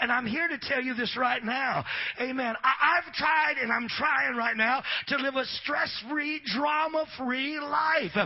[0.00, 1.84] And I'm here to tell you this right now.
[2.20, 2.54] Amen.
[2.62, 7.27] I, I've tried and I'm trying right now to live a stress free, drama free
[7.60, 8.16] life.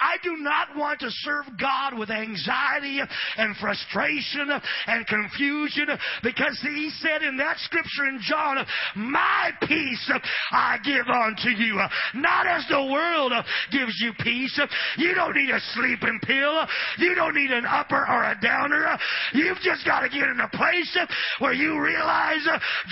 [0.00, 3.00] I do not want to serve God with anxiety
[3.36, 4.50] and frustration
[4.86, 5.86] and confusion
[6.22, 8.64] because he said in that scripture in John,
[8.96, 10.10] My peace
[10.52, 11.80] I give unto you.
[12.14, 13.32] Not as the world
[13.70, 14.58] gives you peace.
[14.96, 16.66] You don't need a sleeping pill.
[16.98, 18.96] You don't need an upper or a downer.
[19.32, 20.98] You've just got to get in a place
[21.38, 22.46] where you realize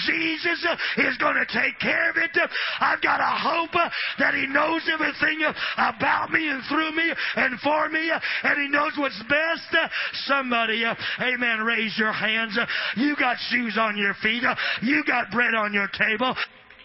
[0.07, 0.67] Jesus
[0.99, 2.37] is going to take care of it.
[2.81, 3.73] I've got a hope
[4.19, 5.46] that He knows everything
[5.77, 8.11] about me and through me and for me,
[8.43, 9.91] and He knows what's best.
[10.27, 10.85] Somebody,
[11.21, 12.59] amen, raise your hands.
[12.97, 14.43] You got shoes on your feet.
[14.83, 16.35] You got bread on your table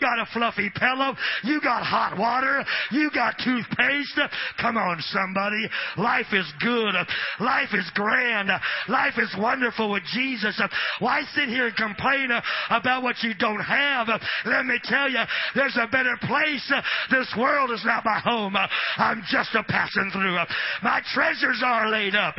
[0.02, 1.16] got a fluffy pillow.
[1.44, 2.66] You got hot water.
[2.92, 4.20] You got toothpaste.
[4.60, 5.70] Come on, somebody.
[5.98, 6.96] Life is good.
[7.40, 8.50] Life is grand.
[8.90, 10.60] Life is wonderful with Jesus.
[11.00, 12.30] Why sit here and complain
[12.70, 14.08] about what you don't have?
[14.46, 15.22] Let me tell you,
[15.56, 16.74] there's a better place.
[17.12, 18.56] This world is not my home.
[18.98, 20.38] I'm just a passing through.
[20.82, 22.36] My treasures are laid up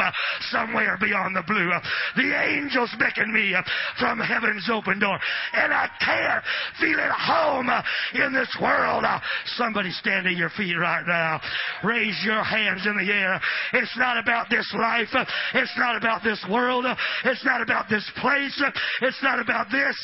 [0.50, 1.70] somewhere beyond the blue.
[2.16, 3.54] The angels beckon me
[3.98, 5.18] from heaven's open door.
[5.52, 6.44] And I can't
[6.80, 7.82] feel at home home uh,
[8.14, 9.04] in this world.
[9.04, 9.20] Uh,
[9.56, 11.40] somebody stand to your feet right now.
[11.84, 13.40] Raise your hands in the air.
[13.74, 15.08] It's not about this life.
[15.54, 16.86] It's not about this world.
[17.24, 18.62] It's not about this place.
[19.02, 19.96] It's not about this.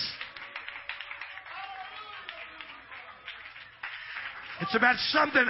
[4.61, 5.47] It's about something.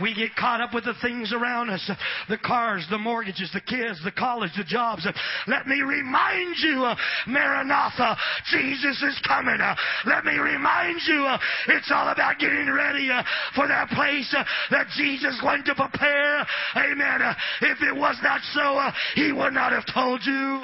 [0.00, 1.90] We get caught up with the things around us
[2.28, 5.06] the cars, the mortgages, the kids, the college, the jobs.
[5.46, 6.94] Let me remind you, uh,
[7.26, 8.16] Maranatha,
[8.50, 9.60] Jesus is coming.
[9.60, 9.74] Uh,
[10.06, 13.10] let me remind you, uh, it's all about getting ready
[13.54, 14.34] for that place
[14.70, 16.46] that Jesus went to prepare.
[16.76, 17.34] Amen.
[17.62, 18.80] If it was not so,
[19.14, 20.62] He would not have told you.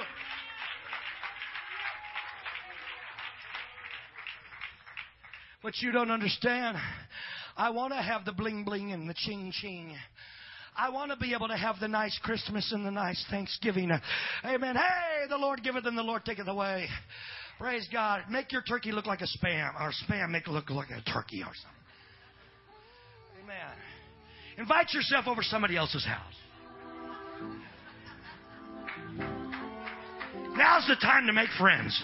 [5.62, 6.76] But you don't understand.
[7.56, 9.94] I want to have the bling bling and the ching ching.
[10.76, 13.92] I want to be able to have the nice Christmas and the nice Thanksgiving.
[14.44, 14.74] Amen.
[14.76, 16.88] Hey, the Lord giveth and the Lord taketh away.
[17.58, 18.22] Praise God.
[18.28, 21.42] Make your turkey look like a spam, or spam make it look like a turkey
[21.42, 21.84] or something.
[23.44, 23.76] Amen.
[24.58, 26.34] Invite yourself over somebody else's house.
[30.56, 32.02] Now's the time to make friends.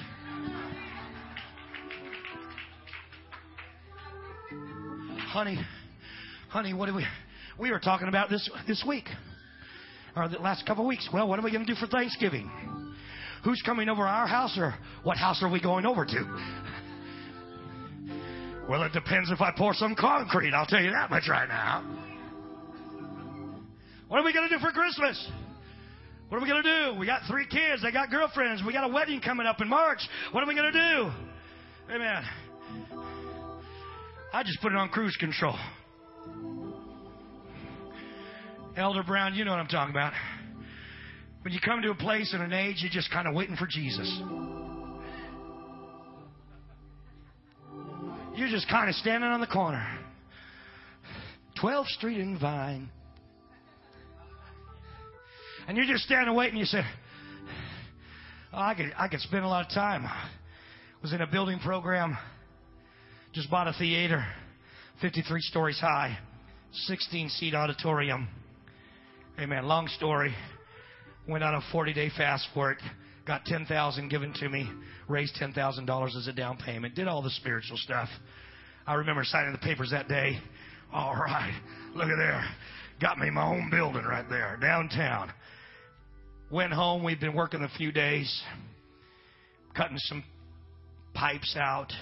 [5.30, 5.60] Honey,
[6.48, 7.06] honey, what do we
[7.56, 9.04] we were talking about this this week
[10.16, 11.08] or the last couple of weeks.
[11.12, 12.50] Well, what are we going to do for Thanksgiving?
[13.44, 14.74] Who's coming over our house or
[15.04, 16.40] what house are we going over to?
[18.68, 20.52] Well, it depends if I pour some concrete.
[20.52, 21.84] I'll tell you that much right now.
[24.08, 25.30] What are we going to do for Christmas?
[26.28, 26.98] What are we going to do?
[26.98, 27.82] We got three kids.
[27.82, 28.64] They got girlfriends.
[28.66, 30.00] We got a wedding coming up in March.
[30.32, 31.10] What are we going to do?
[31.94, 32.24] Amen.
[34.32, 35.56] I just put it on cruise control.
[38.76, 40.12] Elder Brown, you know what I'm talking about.
[41.42, 43.66] When you come to a place and an age, you're just kind of waiting for
[43.66, 44.08] Jesus.
[48.36, 49.84] You're just kind of standing on the corner.
[51.60, 52.88] 12th Street and Vine.
[55.66, 56.58] And you're just standing waiting.
[56.58, 56.84] You said,
[58.52, 60.08] oh, I could, I could spend a lot of time.
[61.02, 62.16] Was in a building program.
[63.32, 64.24] Just bought a theater,
[65.00, 66.18] 53 stories high,
[66.72, 68.28] 16 seat auditorium.
[69.38, 69.66] Amen.
[69.66, 70.34] Long story.
[71.28, 72.78] Went on a 40 day fast for it.
[73.26, 74.68] Got 10,000 given to me.
[75.06, 76.96] Raised $10,000 as a down payment.
[76.96, 78.08] Did all the spiritual stuff.
[78.84, 80.40] I remember signing the papers that day.
[80.92, 81.54] All right.
[81.94, 82.44] Look at there.
[83.00, 85.32] Got me my own building right there, downtown.
[86.50, 87.04] Went home.
[87.04, 88.42] We'd been working a few days,
[89.76, 90.24] cutting some
[91.14, 91.92] pipes out.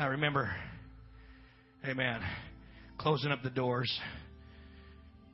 [0.00, 0.48] I remember,
[1.84, 2.20] amen,
[2.98, 3.92] closing up the doors,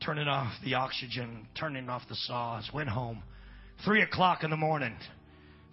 [0.03, 2.71] turning off the oxygen, turning off the saws.
[2.73, 3.23] Went home.
[3.85, 4.97] Three o'clock in the morning,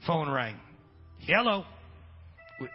[0.06, 0.58] phone rang.
[1.20, 1.64] Hello.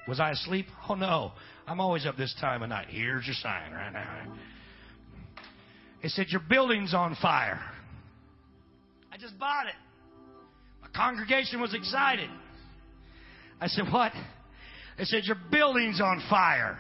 [0.08, 0.64] Was I asleep?
[0.88, 1.32] Oh no.
[1.66, 2.86] I'm always up this time of night.
[2.88, 4.36] Here's your sign right now.
[6.02, 7.60] It said, Your building's on fire.
[9.12, 9.74] I just bought it.
[10.80, 12.30] My congregation was excited.
[13.60, 14.12] I said, What?
[14.98, 16.78] They said, Your building's on fire.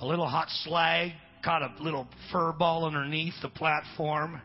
[0.00, 1.12] A little hot slag
[1.44, 4.40] caught a little fur ball underneath the platform.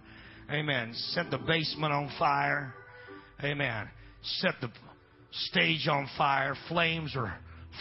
[0.51, 0.93] Amen.
[0.93, 2.73] Set the basement on fire.
[3.43, 3.87] Amen.
[4.23, 4.69] Set the
[5.31, 6.55] stage on fire.
[6.69, 7.33] Flames were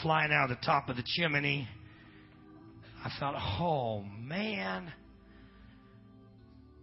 [0.02, 1.68] flying out of the top of the chimney.
[3.04, 4.92] I thought, oh man.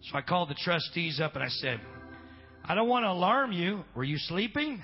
[0.03, 1.79] So I called the trustees up and I said,
[2.65, 3.83] I don't want to alarm you.
[3.95, 4.81] Were you sleeping?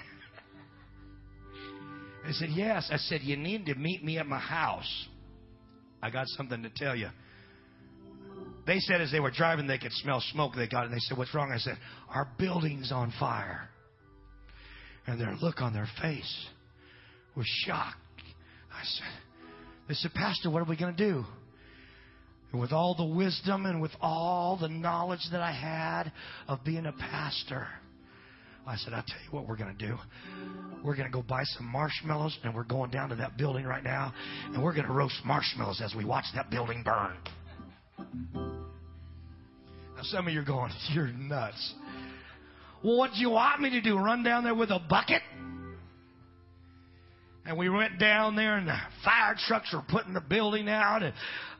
[2.25, 2.89] They said, Yes.
[2.91, 5.07] I said, You need to meet me at my house.
[6.01, 7.09] I got something to tell you.
[8.67, 10.53] They said as they were driving, they could smell smoke.
[10.55, 10.85] They got it.
[10.85, 11.51] And they said, What's wrong?
[11.51, 11.77] I said,
[12.09, 13.69] Our building's on fire.
[15.07, 16.47] And their look on their face
[17.35, 17.95] was shock.
[18.73, 19.47] I said,
[19.87, 21.23] They said, Pastor, what are we going to do?
[22.51, 26.11] And with all the wisdom and with all the knowledge that I had
[26.47, 27.67] of being a pastor,
[28.65, 29.97] I said, I'll tell you what we're going to do.
[30.85, 33.83] We're going to go buy some marshmallows and we're going down to that building right
[33.83, 34.13] now
[34.53, 37.17] and we're going to roast marshmallows as we watch that building burn.
[39.95, 41.73] Now, some of you are going, You're nuts.
[42.83, 43.97] Well, what do you want me to do?
[43.97, 45.23] Run down there with a bucket?
[47.47, 51.01] And we went down there, and the fire trucks were putting the building out.
[51.01, 51.13] And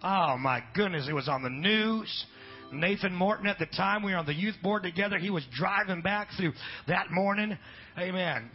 [0.04, 2.26] oh my goodness, it was on the news.
[2.72, 5.18] Nathan Morton at the time, we were on the youth board together.
[5.18, 6.54] He was driving back through
[6.88, 7.58] that morning.
[7.98, 8.50] Amen.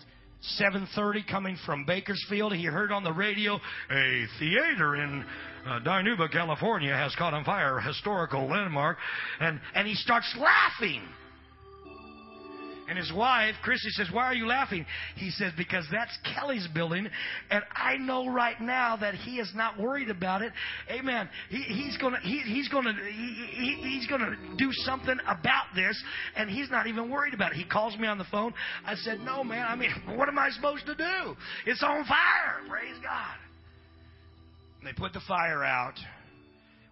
[0.59, 2.55] 7:30 coming from Bakersfield.
[2.55, 3.61] He heard on the radio
[3.91, 5.25] a theater in
[5.67, 8.97] uh, Dinuba, California has caught on fire, historical landmark,
[9.41, 11.03] and and he starts laughing.
[12.91, 14.85] And his wife, Chrissy, says, Why are you laughing?
[15.15, 17.09] He says, Because that's Kelly's building,
[17.49, 20.53] and I know right now that he is not worried about it.
[20.91, 21.29] Amen.
[21.51, 26.03] He, he's gonna he, he's gonna he, he's gonna do something about this,
[26.35, 27.59] and he's not even worried about it.
[27.59, 28.53] He calls me on the phone.
[28.85, 31.37] I said, No, man, I mean, what am I supposed to do?
[31.67, 32.69] It's on fire.
[32.69, 33.37] Praise God.
[34.81, 35.95] And they put the fire out.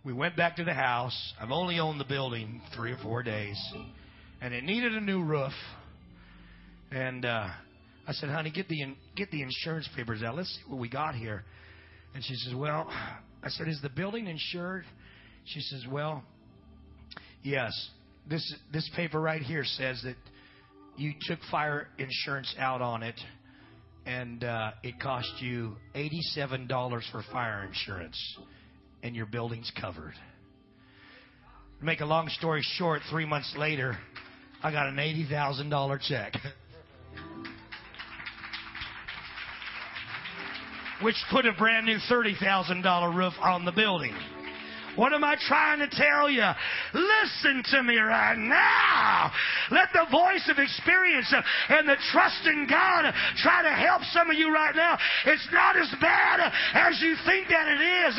[0.05, 1.35] We went back to the house.
[1.41, 3.59] I've only owned the building three or four days.
[4.41, 5.53] And it needed a new roof.
[6.91, 7.49] And uh,
[8.07, 10.37] I said, honey, get the get the insurance papers out.
[10.37, 11.45] Let's see what we got here.
[12.15, 12.91] And she says, well,
[13.43, 14.85] I said, is the building insured?
[15.45, 16.23] She says, well,
[17.43, 17.73] yes.
[18.29, 20.17] This this paper right here says that
[20.97, 23.19] you took fire insurance out on it,
[24.05, 28.19] and uh, it cost you $87 for fire insurance,
[29.03, 30.15] and your building's covered.
[31.79, 33.97] To make a long story short, three months later,
[34.63, 36.33] I got an $80,000 check.
[41.01, 44.15] Which put a brand new $30,000 roof on the building.
[44.99, 46.43] What am I trying to tell you?
[46.91, 49.31] Listen to me right now.
[49.71, 51.31] Let the voice of experience
[51.71, 53.07] and the trust in God
[53.39, 54.99] try to help some of you right now.
[55.25, 57.79] It's not as bad as you think that it
[58.11, 58.19] is.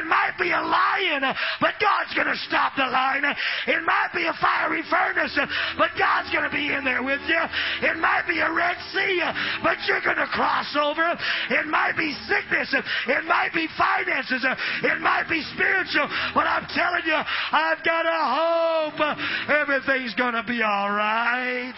[0.00, 1.28] It might be a lion,
[1.60, 3.28] but God's going to stop the lion.
[3.68, 5.36] It might be a fiery furnace,
[5.76, 7.42] but God's going to be in there with you.
[7.84, 9.20] It might be a Red Sea,
[9.60, 11.04] but you're going to cross over.
[11.52, 12.72] It might be sickness.
[12.72, 14.40] It might be finances.
[14.40, 16.08] It might be spiritual.
[16.34, 19.00] But I'm telling you, I've got a hope.
[19.48, 21.74] Everything's going to be all right.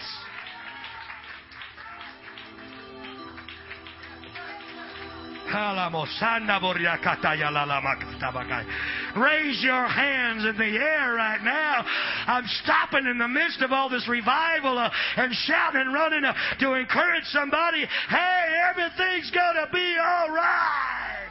[9.15, 11.85] Raise your hands in the air right now.
[12.27, 16.33] I'm stopping in the midst of all this revival uh, and shouting and running uh,
[16.59, 17.85] to encourage somebody.
[18.09, 21.26] Hey, everything's going to be all right.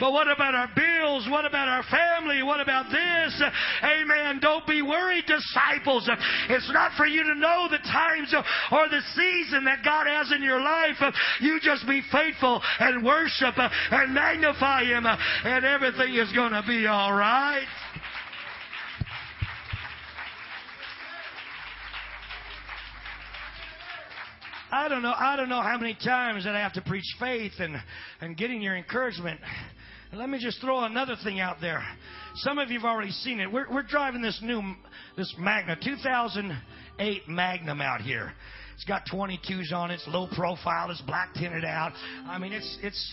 [0.00, 1.28] But what about our bills?
[1.30, 2.42] What about our family?
[2.42, 3.42] What about this?
[3.84, 4.40] Amen.
[4.40, 6.08] Don't be worried, disciples.
[6.48, 8.34] It's not for you to know the times
[8.72, 10.96] or the season that God has in your life.
[11.40, 16.86] You just be faithful and worship and magnify Him, and everything is going to be
[16.86, 17.66] all right.
[24.72, 25.12] I don't know.
[25.16, 27.76] I don't know how many times that I have to preach faith and
[28.20, 29.40] and getting your encouragement.
[30.12, 31.84] Let me just throw another thing out there.
[32.36, 33.50] Some of you have already seen it.
[33.50, 34.60] We're, we're driving this new,
[35.16, 38.32] this Magna, 2008 Magnum out here.
[38.74, 39.94] It's got 22s on it.
[39.94, 40.90] It's low profile.
[40.90, 41.92] It's black tinted out.
[42.26, 43.12] I mean, it's, it's,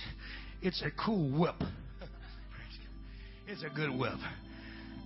[0.62, 1.56] it's a cool whip.
[3.50, 4.20] It's a good whip.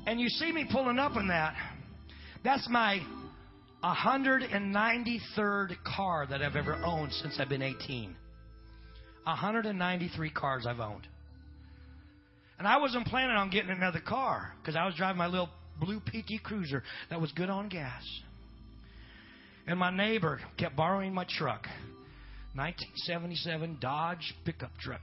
[0.08, 1.54] And you see me pulling up in that.
[2.44, 3.00] That's my
[3.84, 8.16] 193rd car that I've ever owned since I've been 18.
[9.26, 11.08] 193 cars I've owned.
[12.62, 15.50] And I wasn't planning on getting another car because I was driving my little
[15.80, 18.04] blue PT Cruiser that was good on gas.
[19.66, 21.66] And my neighbor kept borrowing my truck
[22.54, 25.02] 1977 Dodge pickup truck.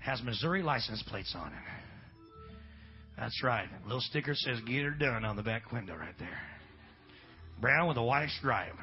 [0.00, 1.62] Has Missouri license plates on it.
[3.16, 3.68] That's right.
[3.84, 6.40] Little sticker says get her done on the back window right there.
[7.60, 8.74] Brown with a white stripe.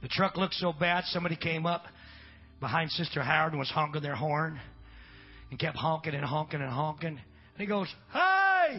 [0.00, 1.84] The truck looked so bad, somebody came up
[2.58, 4.58] behind Sister Howard and was honking their horn
[5.52, 7.08] and kept honking and honking and honking.
[7.08, 7.18] And
[7.58, 8.78] he goes, Hey!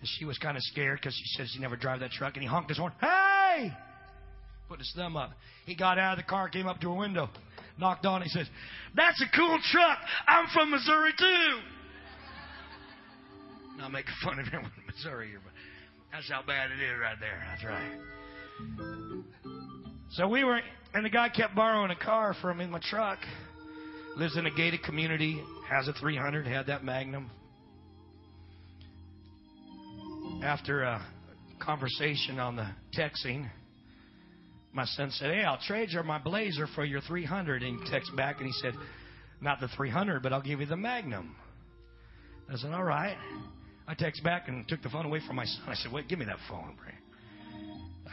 [0.00, 2.34] And she was kind of scared because she says she never drive that truck.
[2.36, 3.70] And he honked his horn, Hey!
[4.66, 5.32] Put his thumb up.
[5.66, 7.28] He got out of the car, came up to her window,
[7.78, 8.22] knocked on.
[8.22, 8.46] He says,
[8.96, 9.98] That's a cool truck.
[10.26, 11.58] I'm from Missouri too.
[13.76, 15.52] Not making fun of anyone in Missouri here, but
[16.12, 17.46] that's how bad it is right there.
[17.50, 17.92] That's right.
[20.12, 20.60] So we were,
[20.94, 23.18] and the guy kept borrowing a car from me, my truck
[24.16, 27.30] lives in a gated community, has a 300, had that Magnum.
[30.42, 31.04] After a
[31.60, 33.48] conversation on the texting,
[34.72, 37.62] my son said, Hey, I'll trade you my Blazer for your 300.
[37.62, 38.74] And he texted back and he said,
[39.40, 41.34] Not the 300, but I'll give you the Magnum.
[42.52, 43.16] I said, All right.
[43.86, 45.62] I text back and took the phone away from my son.
[45.66, 46.94] I said, Wait, give me that phone, Bray.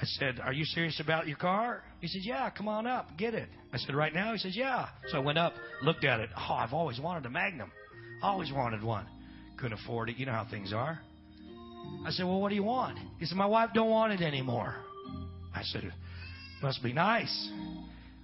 [0.01, 1.83] I said, Are you serious about your car?
[2.01, 3.47] He said, Yeah, come on up, get it.
[3.73, 4.33] I said, Right now?
[4.33, 4.87] He says, Yeah.
[5.07, 6.29] So I went up, looked at it.
[6.35, 7.71] Oh, I've always wanted a Magnum.
[8.21, 9.07] Always wanted one.
[9.57, 10.17] Couldn't afford it.
[10.17, 10.99] You know how things are.
[12.05, 12.97] I said, Well, what do you want?
[13.19, 14.75] He said, My wife don't want it anymore.
[15.53, 15.91] I said,
[16.61, 17.49] Must be nice.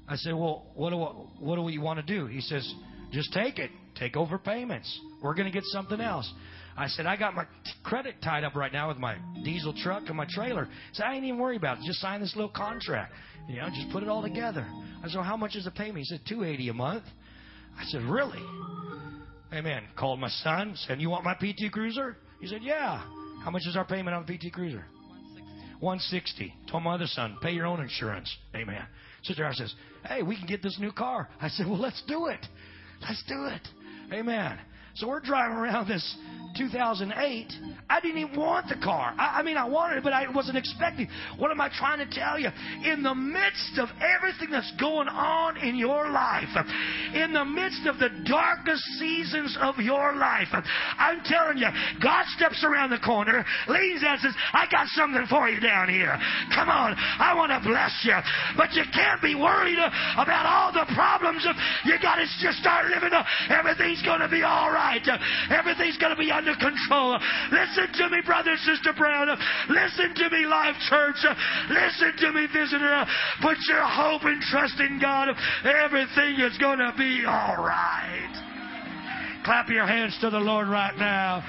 [0.07, 2.25] I said, Well, what do, what do you want to do?
[2.27, 2.69] He says,
[3.11, 3.71] Just take it.
[3.95, 4.99] Take over payments.
[5.21, 6.31] We're going to get something else.
[6.77, 7.45] I said, I got my
[7.83, 10.67] credit tied up right now with my diesel truck and my trailer.
[10.93, 11.83] So I ain't even worry about it.
[11.85, 13.13] Just sign this little contract.
[13.47, 14.65] You know, just put it all together.
[15.03, 15.99] I said, well, how much is the payment?
[15.99, 17.03] He said, 280 a month.
[17.77, 18.41] I said, really?
[19.53, 19.83] Amen.
[19.97, 22.15] Called my son, said, you want my PT Cruiser?
[22.39, 23.03] He said, yeah.
[23.43, 24.85] How much is our payment on the PT Cruiser?
[25.79, 26.53] 160.
[26.69, 28.33] Told my other son, pay your own insurance.
[28.55, 28.85] Amen.
[29.23, 29.73] Sister I says,
[30.05, 31.27] hey, we can get this new car.
[31.41, 32.45] I said, well, let's do it.
[33.01, 33.67] Let's do it.
[34.13, 34.59] Amen.
[34.95, 36.17] So we're driving around this
[36.61, 37.53] 2008,
[37.89, 39.13] I didn't even want the car.
[39.17, 41.07] I, I mean, I wanted it, but I wasn't expecting.
[41.37, 42.49] What am I trying to tell you?
[42.85, 46.53] In the midst of everything that's going on in your life,
[47.13, 51.67] in the midst of the darkest seasons of your life, I'm telling you,
[52.01, 56.13] God steps around the corner, leans out says, I got something for you down here.
[56.53, 58.17] Come on, I want to bless you.
[58.55, 61.45] But you can't be worried about all the problems.
[61.85, 63.09] You got to just start living.
[63.49, 65.01] Everything's going to be all right.
[65.49, 67.19] Everything's going to be under control.
[67.51, 69.27] Listen to me, brother, sister Brown.
[69.69, 71.21] Listen to me, Life Church.
[71.69, 73.05] Listen to me, visitor.
[73.41, 75.29] Put your hope and trust in God.
[75.63, 78.33] Everything is going to be all right.
[79.43, 81.43] Clap your hands to the Lord right now.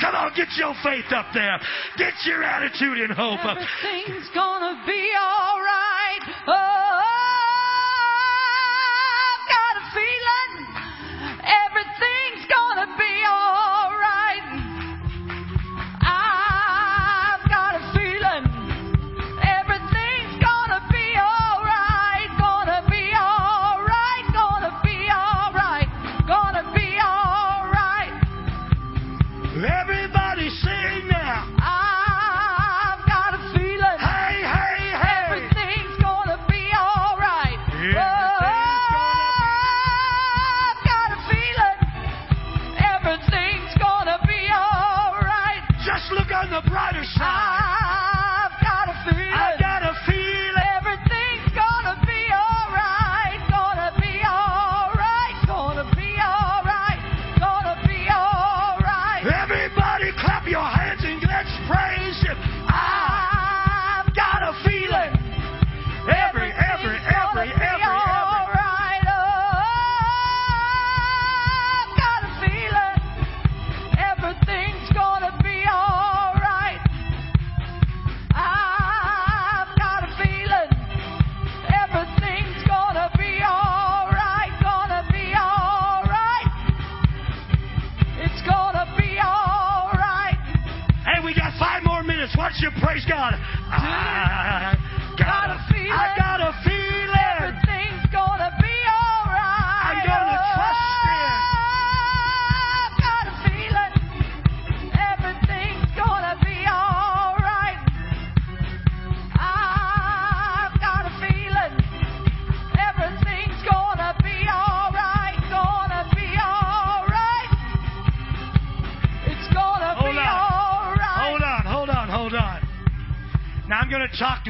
[0.00, 1.58] Come on, get your faith up there.
[1.98, 3.40] Get your attitude in hope.
[3.44, 6.22] Everything's gonna be alright.
[6.46, 7.15] Oh,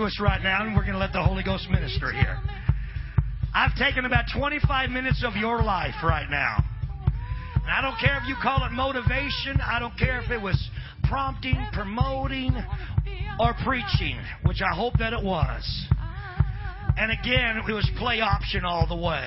[0.07, 2.39] us right now, and we're going to let the Holy Ghost minister here.
[3.53, 6.63] I've taken about 25 minutes of your life right now.
[7.55, 10.57] And I don't care if you call it motivation, I don't care if it was
[11.05, 12.55] prompting, promoting,
[13.41, 15.65] or preaching, which I hope that it was.
[16.97, 19.27] And again, it was play option all the way.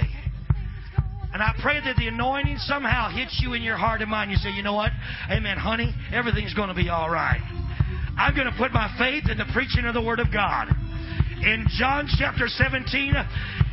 [1.34, 4.32] And I pray that the anointing somehow hits you in your heart and mind.
[4.32, 4.92] You say, you know what?
[5.30, 7.59] Amen, honey, everything's going to be all right.
[8.20, 10.68] I'm going to put my faith in the preaching of the Word of God.
[11.40, 13.16] In John chapter 17,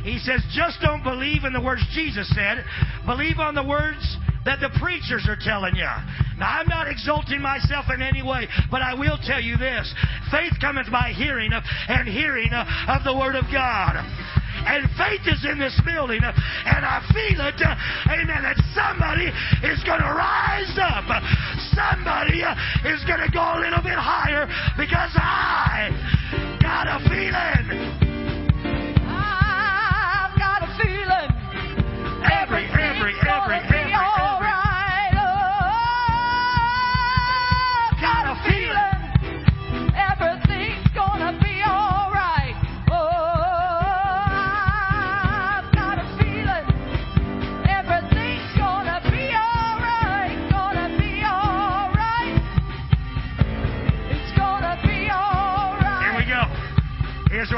[0.03, 2.63] he says, just don't believe in the words Jesus said.
[3.05, 3.99] Believe on the words
[4.45, 5.91] that the preachers are telling you.
[6.39, 9.93] Now, I'm not exalting myself in any way, but I will tell you this.
[10.31, 13.99] Faith cometh by hearing, and hearing of the Word of God.
[14.65, 16.21] And faith is in this building.
[16.23, 19.29] And I feel it, amen, that somebody
[19.63, 21.05] is going to rise up.
[21.75, 22.41] Somebody
[22.87, 24.47] is going to go a little bit higher
[24.77, 25.93] because I
[26.61, 27.67] got a feeling.
[29.05, 31.37] I've got a feeling
[32.23, 32.86] Every, every,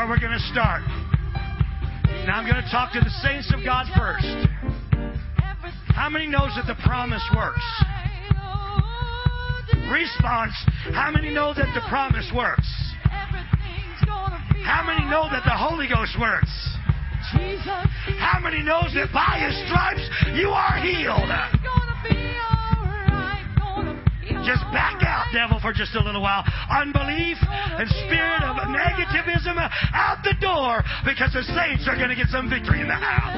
[0.10, 0.82] we're going to start.
[2.26, 4.26] Now I'm going to talk to the saints of God first.
[5.94, 7.62] How many knows that the promise works?
[9.94, 10.54] Response.
[10.98, 12.68] How many know that the promise works?
[14.66, 16.50] How many know that the Holy Ghost works?
[18.18, 21.89] How many knows that by His stripes you are healed?
[24.46, 26.44] Just back out, devil, for just a little while.
[26.72, 29.60] Unbelief and spirit of negativism
[29.94, 33.36] out the door because the saints are going to get some victory in the house.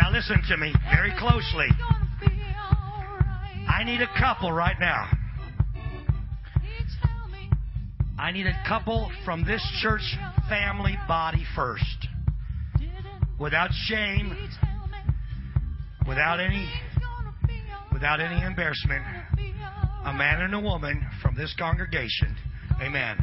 [0.00, 0.30] Now listen.
[0.30, 1.68] listen to me very closely.
[3.68, 5.08] I need a couple right now.
[8.18, 10.02] I need a couple from this church
[10.48, 12.08] family body first.
[13.38, 14.36] Without shame,
[16.06, 16.68] without any
[18.00, 19.04] without any embarrassment,
[20.06, 22.34] a man and a woman from this congregation,
[22.80, 23.18] amen,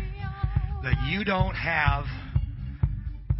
[0.83, 2.05] that you don't have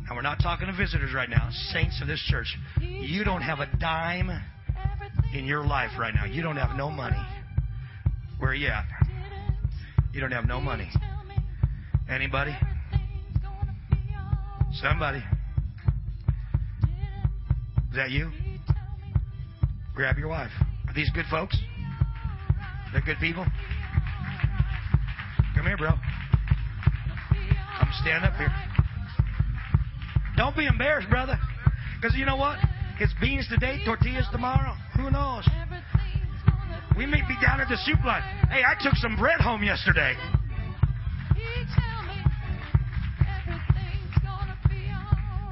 [0.07, 3.59] and we're not talking to visitors right now, saints of this church, you don't have
[3.59, 4.31] a dime
[5.33, 6.25] in your life right now.
[6.25, 7.21] You don't have no money.
[8.39, 8.85] Where are you at?
[10.13, 10.89] You don't have no money.
[12.09, 12.55] Anybody?
[14.81, 15.21] Somebody?
[17.89, 18.31] Is that you?
[19.93, 20.51] Grab your wife.
[20.97, 21.55] These good folks?
[22.91, 23.45] They're good people?
[25.55, 25.91] Come here, bro.
[27.79, 28.51] Come stand up here.
[30.37, 31.37] Don't be embarrassed, brother.
[32.01, 32.57] Because you know what?
[32.99, 34.73] It's beans today, tortillas tomorrow.
[34.95, 35.47] Who knows?
[36.97, 38.23] We may be down at the soup line.
[38.49, 40.15] Hey, I took some bread home yesterday.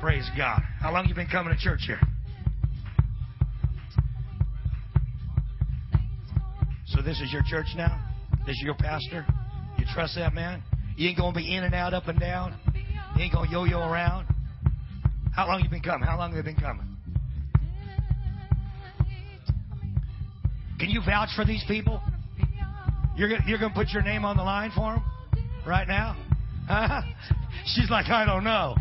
[0.01, 0.63] Praise God.
[0.79, 1.99] How long you been coming to church here?
[6.95, 8.01] So this is your church now?
[8.45, 9.25] This is your pastor?
[9.77, 10.63] You trust that man?
[10.95, 12.57] You ain't gonna be in and out, up and down.
[13.17, 14.27] You ain't gonna yo-yo around.
[15.35, 16.07] How long you been coming?
[16.07, 16.95] How long have you been coming?
[20.79, 22.01] Can you vouch for these people?
[23.17, 25.03] You're gonna, you're gonna put your name on the line for them
[25.67, 26.15] right now?
[26.67, 27.01] Huh?
[27.65, 28.75] She's like, I don't know.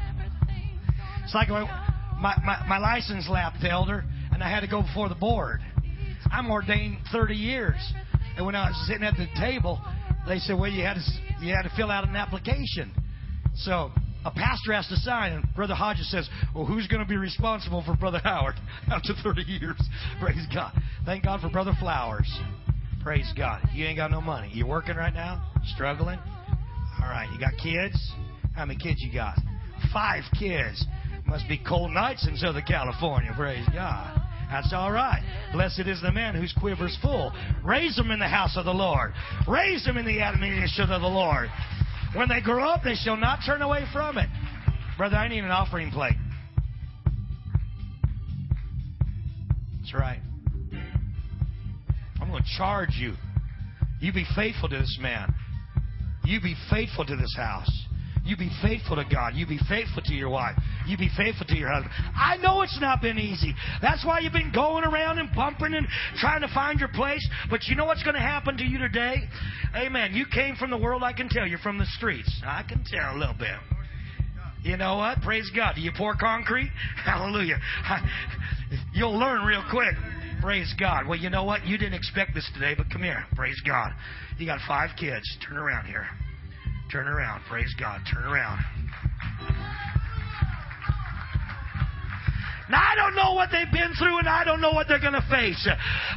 [1.24, 5.14] It's like my, my, my license lapsed, elder, and I had to go before the
[5.16, 5.60] board.
[6.30, 7.92] I'm ordained 30 years,
[8.36, 9.80] and when I was sitting at the table,
[10.26, 12.92] they said, "Well, you had to you had to fill out an application."
[13.56, 13.92] So
[14.24, 17.82] a pastor has to sign, and Brother Hodges says, "Well, who's going to be responsible
[17.82, 18.54] for Brother Howard
[18.90, 19.80] after 30 years?"
[20.20, 20.72] Praise God.
[21.04, 22.30] Thank God for Brother Flowers.
[23.02, 23.60] Praise God.
[23.74, 24.50] You ain't got no money.
[24.52, 25.52] You working right now?
[25.74, 26.18] Struggling?
[27.02, 27.28] All right.
[27.32, 27.96] You got kids?
[28.54, 29.36] How many kids you got?
[29.92, 30.86] Five kids.
[31.26, 33.32] Must be cold nights in Southern California.
[33.36, 34.23] Praise God.
[34.54, 35.20] That's all right.
[35.52, 37.32] Blessed is the man whose quiver's full.
[37.64, 39.12] Raise them in the house of the Lord.
[39.48, 41.48] Raise them in the admonition of the Lord.
[42.14, 44.28] When they grow up, they shall not turn away from it.
[44.96, 46.14] Brother, I need an offering plate.
[49.80, 50.20] That's right.
[52.20, 53.14] I'm going to charge you.
[54.00, 55.34] You be faithful to this man.
[56.24, 57.72] You be faithful to this house.
[58.24, 59.34] You be faithful to God.
[59.34, 60.54] You be faithful to your wife.
[60.86, 61.92] You be faithful to your husband.
[62.16, 63.54] I know it's not been easy.
[63.80, 67.26] That's why you've been going around and bumping and trying to find your place.
[67.50, 69.16] But you know what's going to happen to you today?
[69.74, 70.14] Amen.
[70.14, 71.46] You came from the world, I can tell.
[71.46, 72.30] You're from the streets.
[72.44, 73.56] I can tell a little bit.
[74.62, 75.20] You know what?
[75.20, 75.74] Praise God.
[75.74, 76.70] Do you pour concrete?
[77.04, 77.58] Hallelujah.
[78.94, 79.94] You'll learn real quick.
[80.40, 81.06] Praise God.
[81.06, 81.66] Well, you know what?
[81.66, 83.24] You didn't expect this today, but come here.
[83.34, 83.92] Praise God.
[84.38, 85.24] You got five kids.
[85.46, 86.06] Turn around here.
[86.90, 87.42] Turn around.
[87.48, 88.00] Praise God.
[88.12, 88.60] Turn around.
[92.70, 95.12] Now, I don't know what they've been through and I don't know what they're going
[95.12, 95.68] to face.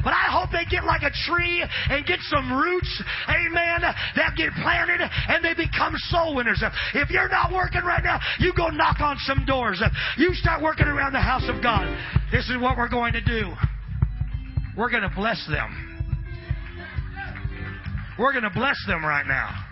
[0.02, 2.88] But I hope they get like a tree and get some roots,
[3.28, 3.82] amen,
[4.16, 6.62] that get planted and they become soul winners.
[6.94, 9.82] If you're not working right now, you go knock on some doors.
[10.16, 11.84] You start working around the house of God.
[12.32, 13.52] This is what we're going to do.
[14.76, 15.84] We're going to bless them.
[18.18, 19.64] We're going to bless them right now.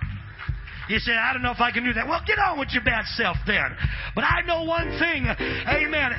[0.89, 2.07] You say, I don't know if I can do that.
[2.07, 3.75] Well, get on with your bad self then.
[4.15, 5.27] But I know one thing.
[5.27, 6.13] Amen.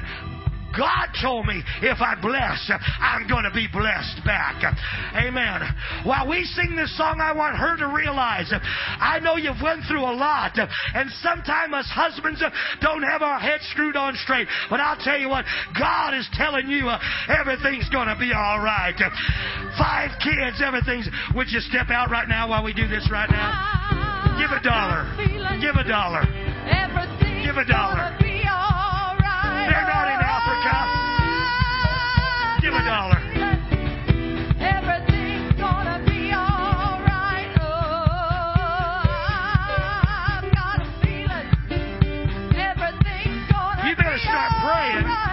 [0.75, 4.61] God told me if I bless, I'm going to be blessed back.
[5.15, 5.61] Amen.
[6.03, 10.03] While we sing this song, I want her to realize I know you've went through
[10.03, 12.43] a lot, and sometimes us husbands
[12.81, 14.47] don't have our heads screwed on straight.
[14.69, 15.45] But I'll tell you what,
[15.77, 16.89] God is telling you
[17.27, 18.95] everything's going to be all right.
[19.77, 21.07] Five kids, everything's.
[21.35, 24.37] Would you step out right now while we do this right now?
[24.37, 25.09] Give a dollar.
[25.59, 26.23] Give a dollar.
[27.43, 28.36] Give a dollar.
[32.77, 33.19] A dollar.
[34.59, 37.49] Everything's gonna be alright.
[37.59, 37.65] Oh,
[40.29, 41.49] I've got a feeling.
[42.55, 45.26] Everything's gonna You better be start praying.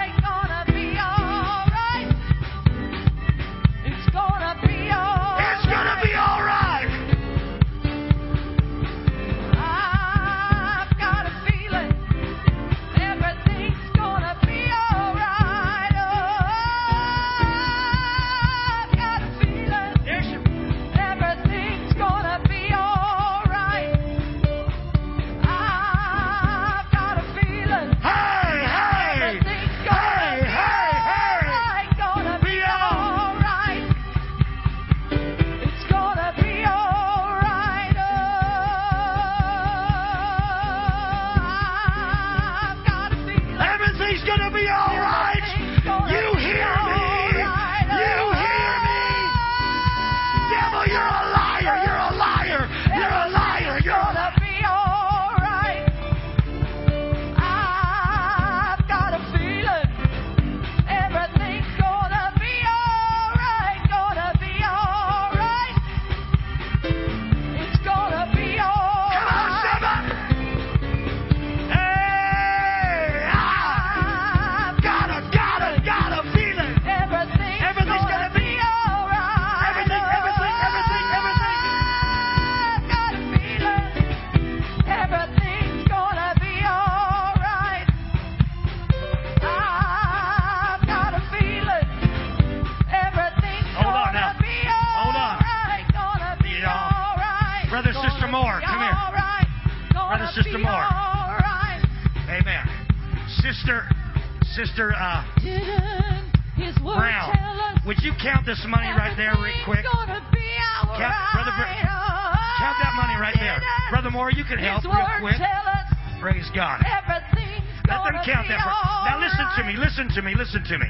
[120.55, 120.84] Listen to me,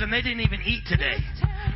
[0.00, 1.18] and they didn't even eat today.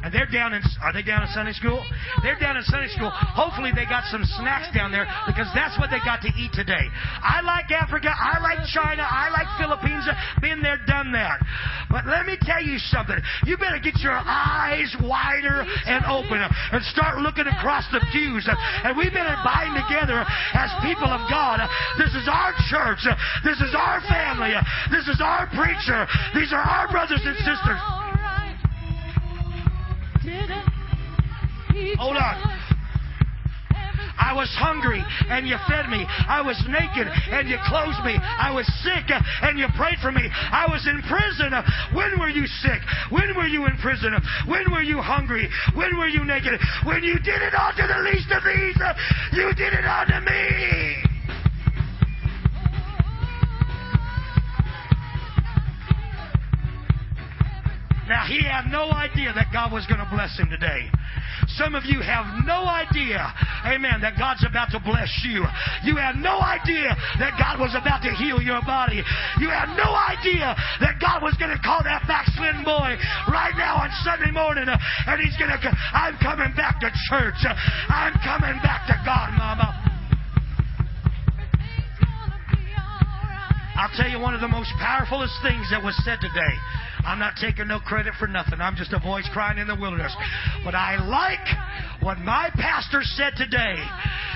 [0.04, 1.80] And they're down in, are they down in Sunday school?
[2.20, 3.08] They're down in Sunday school.
[3.08, 6.84] Hopefully they got some snacks down there because that's what they got to eat today.
[7.24, 8.12] I like Africa.
[8.12, 9.00] I like China.
[9.00, 10.04] I like Philippines.
[10.44, 11.40] Been there, done that.
[11.88, 13.16] But let me tell you something.
[13.48, 18.44] You better get your eyes wider and open and start looking across the pews.
[18.44, 20.20] And we better bind together
[20.52, 21.64] as people of God.
[21.96, 23.08] This is our church.
[23.40, 24.52] This is our family.
[24.92, 26.04] This is our preacher.
[26.36, 28.03] These are our brothers and sisters.
[31.99, 32.55] Hold on.
[34.16, 36.07] I was hungry and you fed me.
[36.07, 38.14] I was naked and you clothed me.
[38.18, 40.22] I was sick and you prayed for me.
[40.30, 41.51] I was in prison.
[41.95, 42.80] When were you sick?
[43.11, 44.14] When were you in prison?
[44.47, 45.49] When were you hungry?
[45.74, 46.59] When were you naked?
[46.84, 48.78] When you did it unto the least of these,
[49.32, 51.03] you did it unto me.
[58.07, 60.90] Now, he had no idea that God was going to bless him today.
[61.57, 63.22] Some of you have no idea,
[63.62, 65.46] amen, that God's about to bless you.
[65.86, 66.90] You had no idea
[67.22, 69.02] that God was about to heal your body.
[69.38, 70.50] You had no idea
[70.82, 72.98] that God was going to call that backslidden boy
[73.30, 75.59] right now on Sunday morning uh, and he's going to,
[75.94, 77.38] I'm coming back to church.
[77.46, 77.55] Uh,
[77.88, 79.84] I'm coming back to God, Mama.
[83.74, 86.55] I'll tell you one of the most powerfulest things that was said today.
[87.05, 88.61] I'm not taking no credit for nothing.
[88.61, 90.14] I'm just a voice crying in the wilderness.
[90.64, 93.76] But I like what my pastor said today.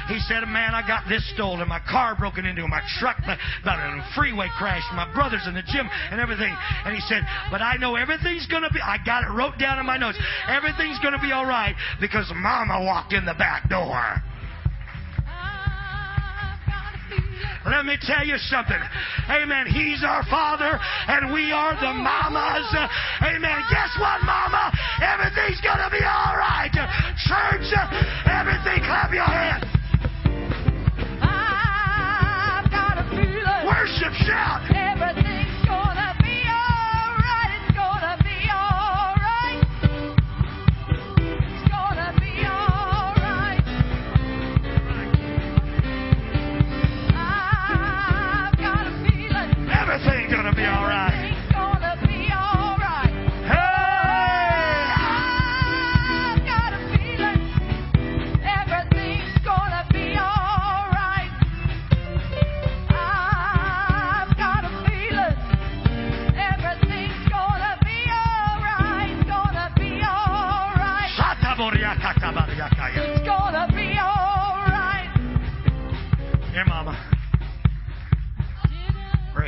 [0.08, 1.66] He said, man, I got this stolen.
[1.68, 2.66] My car broken into.
[2.66, 4.82] My truck in a freeway crash.
[4.94, 6.54] My brother's in the gym and everything.
[6.84, 9.78] And he said, but I know everything's going to be, I got it wrote down
[9.78, 10.18] in my notes.
[10.48, 14.22] Everything's going to be all right because mama walked in the back door.
[17.66, 18.78] Let me tell you something.
[19.30, 19.66] Amen.
[19.66, 20.78] He's our father
[21.08, 22.66] and we are the mamas.
[23.22, 23.58] Amen.
[23.70, 24.72] Guess what, mama?
[25.02, 26.70] Everything's going to be all right.
[26.72, 27.68] Church,
[28.26, 29.64] everything, clap your hands.
[31.20, 34.62] I've got a feeling Worship, shout.
[34.70, 36.07] everything's gonna
[50.28, 51.32] It's gonna be alright.
[51.32, 51.96] It's gonna
[73.74, 75.10] be alright.
[76.52, 77.07] Here, mama.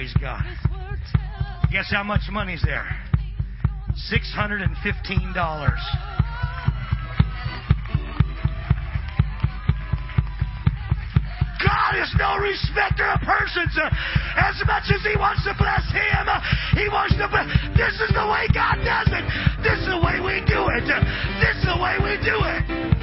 [0.00, 0.40] Praise God.
[1.70, 2.88] Guess how much money's there?
[4.08, 4.72] $615.
[11.60, 13.76] God is no respecter of persons.
[14.36, 16.26] As much as He wants to bless him,
[16.72, 17.44] He wants to bless.
[17.76, 19.24] This is the way God does it.
[19.62, 20.88] This is the way we do it.
[21.44, 22.99] This is the way we do it.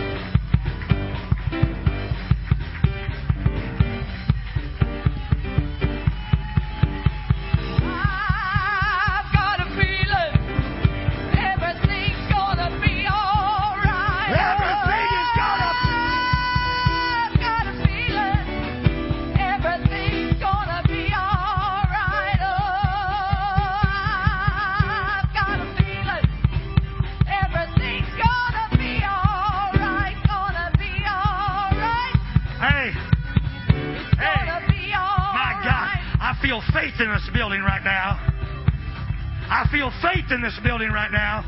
[40.48, 41.44] This building right now.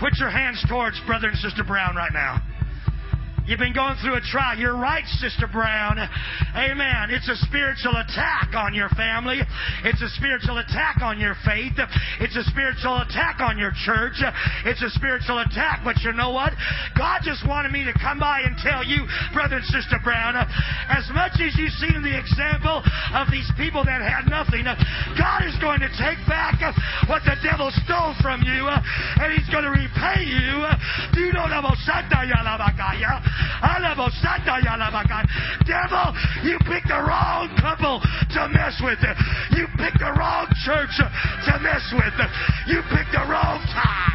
[0.00, 2.49] Put your hands towards Brother and Sister Brown right now.
[3.50, 4.54] You've been going through a trial.
[4.54, 5.98] You're right, Sister Brown.
[6.54, 7.10] Amen.
[7.10, 9.42] It's a spiritual attack on your family.
[9.82, 11.74] It's a spiritual attack on your faith.
[12.22, 14.22] It's a spiritual attack on your church.
[14.62, 15.82] It's a spiritual attack.
[15.82, 16.54] But you know what?
[16.94, 19.02] God just wanted me to come by and tell you,
[19.34, 20.38] Brother and Sister Brown,
[20.86, 22.86] as much as you've seen the example
[23.18, 24.62] of these people that had nothing,
[25.18, 26.62] God is going to take back
[27.10, 30.70] what the devil stole from you, and He's going to repay you.
[31.18, 31.58] Do you know the
[35.66, 38.98] Devil, you picked the wrong couple to mess with.
[39.52, 42.14] You picked the wrong church to mess with.
[42.66, 44.10] You picked the wrong time.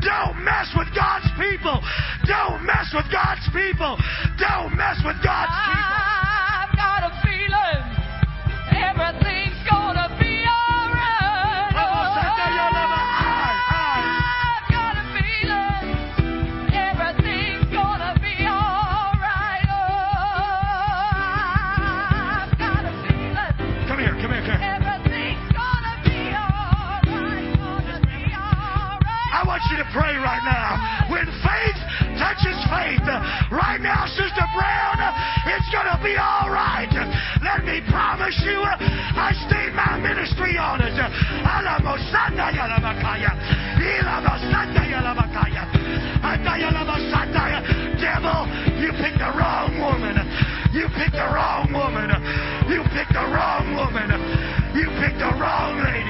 [0.00, 1.80] Don't mess with God's people.
[2.26, 3.96] Don't mess with God's people.
[4.38, 5.96] Don't mess with God's people.
[5.96, 7.96] I've got a feeling
[8.74, 9.35] everything's
[29.46, 31.06] I want you to pray right now.
[31.06, 31.78] When faith
[32.18, 33.06] touches faith,
[33.54, 34.98] right now, Sister Brown,
[35.46, 36.90] it's going to be all right.
[37.46, 40.98] Let me promise you, I stayed my ministry on it.
[48.02, 48.50] Devil,
[48.82, 50.18] you picked the wrong woman.
[50.74, 52.10] You picked the wrong woman.
[52.66, 54.10] You picked the wrong woman.
[54.74, 56.06] You picked the wrong lady.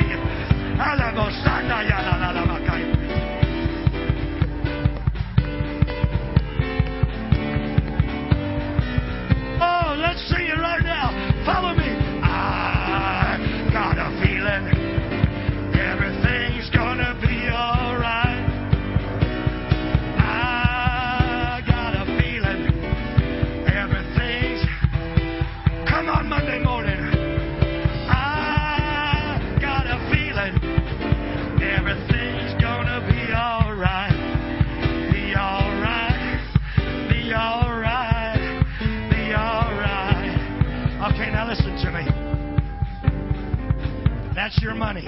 [44.47, 45.05] That's your money.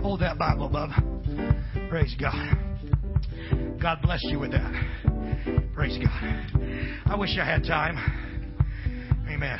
[0.00, 0.90] Hold that Bible, bub.
[1.90, 2.56] Praise God.
[3.82, 4.72] God bless you with that.
[5.74, 7.02] Praise God.
[7.06, 7.96] I wish I had time.
[9.28, 9.58] Amen.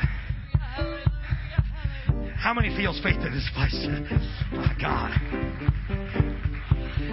[2.37, 3.75] How many feels faith in this place?
[4.53, 5.11] My God.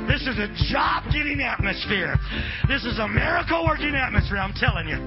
[0.06, 2.14] This is a job getting atmosphere.
[2.68, 4.98] This is a miracle working atmosphere, I'm telling you.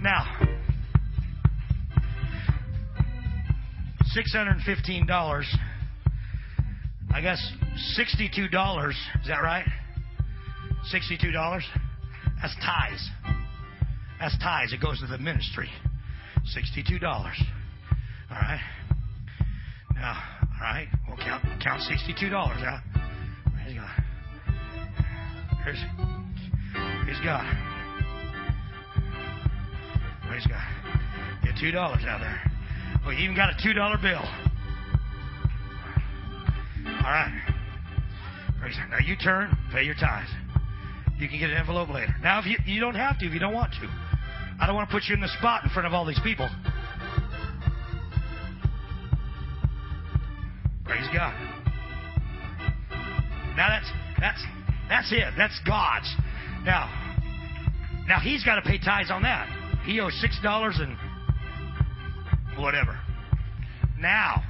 [0.00, 0.51] Now,
[4.16, 5.44] $615.
[7.14, 7.40] I guess
[7.98, 8.90] $62.
[8.90, 8.96] Is
[9.28, 9.66] that right?
[10.92, 11.60] $62?
[12.40, 13.10] That's tithes.
[14.20, 14.72] That's tithes.
[14.72, 15.70] It goes to the ministry.
[16.56, 17.02] $62.
[17.02, 17.20] All
[18.30, 18.60] right?
[19.94, 20.20] Now,
[20.62, 22.80] all right, we'll count count sixty-two dollars out.
[23.52, 24.04] Praise God.
[25.62, 25.84] Praise,
[27.04, 27.56] praise God.
[30.28, 31.44] Praise God.
[31.44, 32.51] Get two dollars out there.
[33.06, 34.22] We even got a two dollar bill.
[36.86, 37.42] All right.
[38.90, 40.30] Now you turn, pay your tithes.
[41.18, 42.14] You can get an envelope later.
[42.22, 43.88] Now, if you you don't have to, if you don't want to,
[44.60, 46.48] I don't want to put you in the spot in front of all these people.
[50.84, 51.34] Praise God.
[53.56, 53.90] Now that's
[54.20, 54.44] that's
[54.88, 55.34] that's it.
[55.36, 56.12] That's God's.
[56.64, 56.88] Now,
[58.06, 59.48] now he's got to pay tithes on that.
[59.84, 60.96] He owes six dollars and
[62.58, 62.98] whatever.
[63.98, 64.42] Now,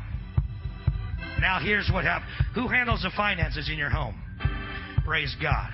[1.40, 2.30] Now here's what happens.
[2.54, 4.14] Who handles the finances in your home?
[5.04, 5.70] Praise God.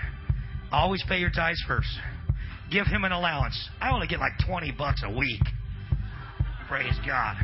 [0.72, 1.88] Always pay your tithes first.
[2.70, 3.68] Give him an allowance.
[3.80, 5.42] I only get like 20 bucks a week.
[6.68, 7.36] Praise God.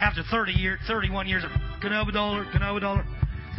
[0.00, 2.80] After 30 years, 31 years of can I have a dollar, can I have a
[2.80, 3.04] dollar?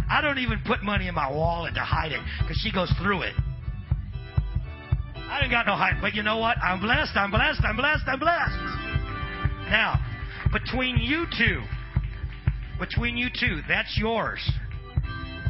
[0.09, 3.23] I don't even put money in my wallet to hide it because she goes through
[3.23, 3.33] it.
[5.15, 6.57] I ain't got no hide, but you know what?
[6.59, 8.55] I'm blessed, I'm blessed, I'm blessed, I'm blessed.
[9.69, 9.99] Now,
[10.51, 11.61] between you two,
[12.79, 14.39] between you two, that's yours.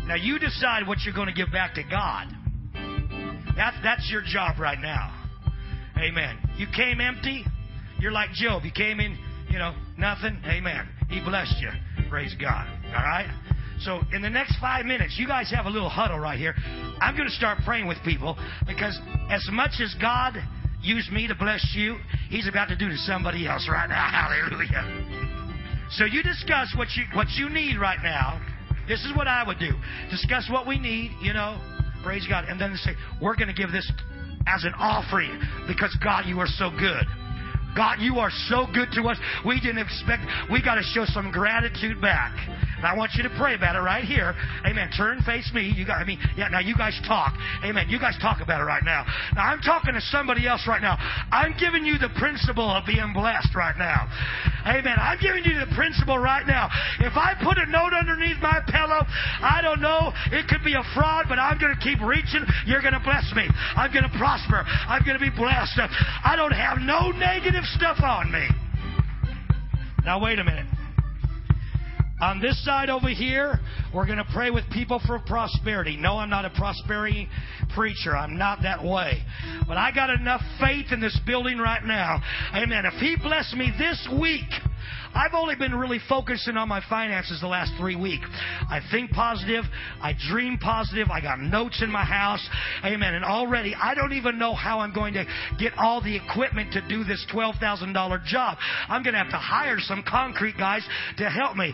[0.06, 2.28] Now you decide what you're going to give back to God.
[3.56, 5.14] That's that's your job right now.
[5.98, 6.38] Amen.
[6.58, 7.44] You came empty.
[8.00, 8.64] You're like Job.
[8.64, 9.18] You came in,
[9.50, 10.40] you know, nothing.
[10.46, 10.88] Amen.
[11.10, 11.70] He blessed you.
[12.10, 12.68] Praise God.
[12.88, 13.28] All right?
[13.80, 16.54] So in the next five minutes, you guys have a little huddle right here.
[17.02, 18.38] I'm going to start praying with people
[18.68, 20.36] because as much as God
[20.88, 21.98] used me to bless you,
[22.30, 24.10] He's about to do to somebody else right now.
[24.12, 25.88] Hallelujah.
[25.92, 28.42] So you discuss what you what you need right now.
[28.88, 29.72] This is what I would do.
[30.10, 31.60] Discuss what we need, you know.
[32.04, 32.46] Praise God.
[32.48, 33.90] And then say, we're going to give this
[34.48, 37.04] as an offering because God, you are so good.
[37.78, 39.18] God, you are so good to us.
[39.46, 42.34] We didn't expect, we got to show some gratitude back.
[42.78, 44.34] And I want you to pray about it right here.
[44.66, 44.90] Amen.
[44.98, 45.74] Turn, face me.
[45.76, 47.34] You got, I mean, yeah, now you guys talk.
[47.66, 47.90] Amen.
[47.90, 49.06] You guys talk about it right now.
[49.34, 50.98] Now I'm talking to somebody else right now.
[51.30, 54.10] I'm giving you the principle of being blessed right now.
[54.66, 54.98] Amen.
[54.98, 56.70] I'm giving you the principle right now.
[57.02, 59.06] If I put a note underneath my pillow,
[59.42, 62.46] I don't know, it could be a fraud, but I'm going to keep reaching.
[62.66, 63.46] You're going to bless me.
[63.78, 64.66] I'm going to prosper.
[64.66, 65.78] I'm going to be blessed.
[65.78, 68.48] I don't have no negative stuff on me.
[70.06, 70.66] Now, wait a minute.
[72.20, 73.60] On this side over here,
[73.94, 75.98] we're going to pray with people for prosperity.
[75.98, 77.30] No, I'm not a prosperity
[77.76, 78.18] preacher.
[78.18, 79.22] I'm not that way.
[79.68, 82.20] But I got enough faith in this building right now.
[82.56, 82.86] Amen.
[82.86, 84.50] If He bless me this week,
[85.14, 88.26] I've only been really focusing on my finances the last three weeks.
[88.70, 89.64] I think positive.
[90.02, 91.10] I dream positive.
[91.10, 92.48] I got notes in my house.
[92.86, 93.14] Amen.
[93.16, 95.26] And already, I don't even know how I'm going to
[95.60, 98.58] get all the equipment to do this $12,000 job.
[98.88, 100.88] I'm going to have to hire some concrete guys
[101.18, 101.74] to help me.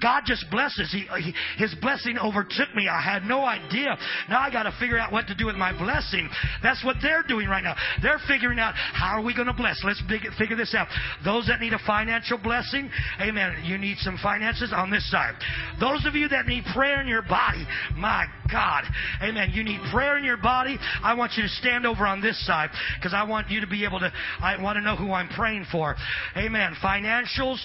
[0.00, 0.90] God just blesses.
[0.92, 2.88] He, he, his blessing overtook me.
[2.88, 3.96] I had no idea.
[4.28, 6.28] Now I got to figure out what to do with my blessing.
[6.62, 7.74] That's what they're doing right now.
[8.02, 9.82] They're figuring out how are we going to bless.
[9.84, 10.02] Let's
[10.38, 10.88] figure this out.
[11.24, 12.90] Those that need a financial blessing,
[13.20, 13.64] amen.
[13.64, 15.34] You need some finances on this side.
[15.80, 18.84] Those of you that need prayer in your body, my God,
[19.22, 19.50] amen.
[19.52, 20.78] You need prayer in your body.
[21.02, 23.84] I want you to stand over on this side because I want you to be
[23.84, 24.12] able to.
[24.40, 25.96] I want to know who I'm praying for.
[26.36, 26.74] Amen.
[26.82, 27.58] Financials,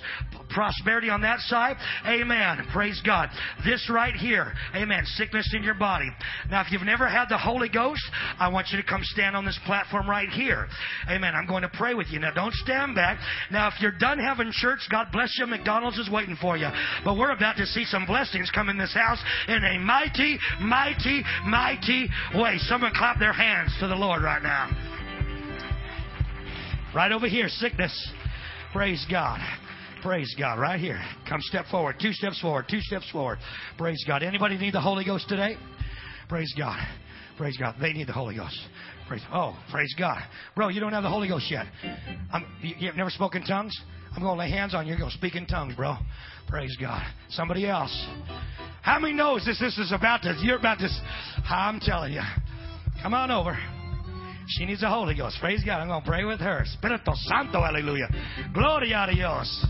[0.49, 1.77] prosperity on that side.
[2.05, 2.22] Amen.
[2.24, 2.65] Amen.
[2.71, 3.30] Praise God.
[3.65, 4.53] This right here.
[4.74, 5.03] Amen.
[5.17, 6.09] Sickness in your body.
[6.49, 8.01] Now, if you've never had the Holy Ghost,
[8.39, 10.69] I want you to come stand on this platform right here.
[11.09, 11.36] Amen.
[11.36, 12.19] I'm going to pray with you.
[12.19, 13.19] Now, don't stand back.
[13.51, 15.45] Now, if you're done having church, God bless you.
[15.47, 16.69] McDonald's is waiting for you.
[17.03, 21.24] But we're about to see some blessings come in this house in a mighty, mighty,
[21.45, 22.58] mighty way.
[22.59, 24.70] Someone clap their hands to the Lord right now.
[26.95, 28.12] Right over here, sickness.
[28.71, 29.41] Praise God.
[30.04, 30.59] Praise God.
[30.59, 31.01] Right here.
[31.30, 31.96] Come step forward.
[32.01, 32.66] Two steps forward.
[32.70, 33.39] Two steps forward.
[33.78, 34.21] Praise God.
[34.21, 35.55] Anybody need the Holy Ghost today?
[36.28, 36.78] Praise God.
[37.38, 37.75] Praise God.
[37.80, 38.59] They need the Holy Ghost.
[39.08, 39.21] Praise.
[39.34, 40.21] Oh, praise God,
[40.55, 40.67] bro.
[40.67, 41.66] You don't have the Holy Ghost yet.
[42.32, 43.74] I'm, you, you've never spoken tongues.
[44.16, 44.92] I'm going to lay hands on you.
[44.92, 45.96] You're going to speak in tongues, bro.
[46.47, 47.01] Praise God.
[47.30, 48.08] Somebody else.
[48.82, 49.59] How many knows this?
[49.59, 50.36] This is about to.
[50.42, 50.89] You're about to.
[51.50, 52.21] I'm telling you.
[53.01, 53.58] Come on over.
[54.47, 55.38] She needs the Holy Ghost.
[55.39, 55.80] Praise God.
[55.80, 56.66] I'm going to pray with her.
[56.66, 58.54] Espíritu Santo, aleluya.
[58.54, 59.66] Gloria a Dios.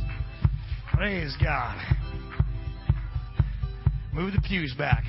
[0.94, 1.76] Praise God.
[4.14, 5.04] Move the pews back.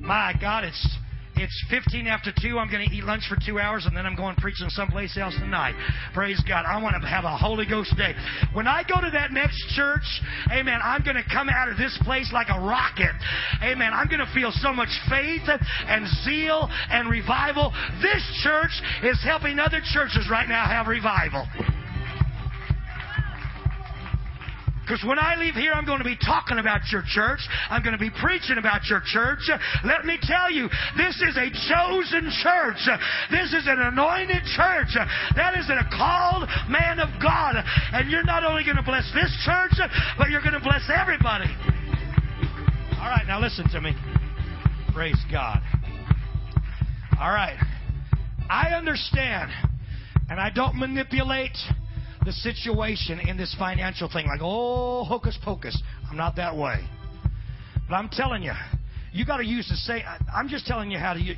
[0.00, 0.98] My God, it's
[1.36, 2.58] it's 15 after 2.
[2.58, 5.34] I'm going to eat lunch for two hours and then I'm going preaching someplace else
[5.34, 5.74] tonight.
[6.14, 6.64] Praise God.
[6.66, 8.14] I want to have a Holy Ghost day.
[8.52, 10.04] When I go to that next church,
[10.52, 13.14] amen, I'm going to come out of this place like a rocket.
[13.62, 13.92] Amen.
[13.92, 15.42] I'm going to feel so much faith
[15.86, 17.72] and zeal and revival.
[18.02, 18.72] This church
[19.02, 21.46] is helping other churches right now have revival.
[24.92, 27.40] Because when I leave here, I'm going to be talking about your church.
[27.70, 29.48] I'm going to be preaching about your church.
[29.88, 32.84] Let me tell you, this is a chosen church.
[33.30, 34.92] This is an anointed church.
[35.34, 37.56] That is a called man of God.
[37.96, 39.80] And you're not only going to bless this church,
[40.18, 41.48] but you're going to bless everybody.
[43.00, 43.96] All right, now listen to me.
[44.92, 45.62] Praise God.
[47.18, 47.56] All right.
[48.50, 49.50] I understand,
[50.28, 51.56] and I don't manipulate
[52.24, 55.80] the situation in this financial thing like, oh, hocus pocus.
[56.10, 56.86] I'm not that way.
[57.88, 58.52] But I'm telling you,
[59.12, 60.02] you got to use the same.
[60.34, 61.20] I'm just telling you how to.
[61.20, 61.36] Use,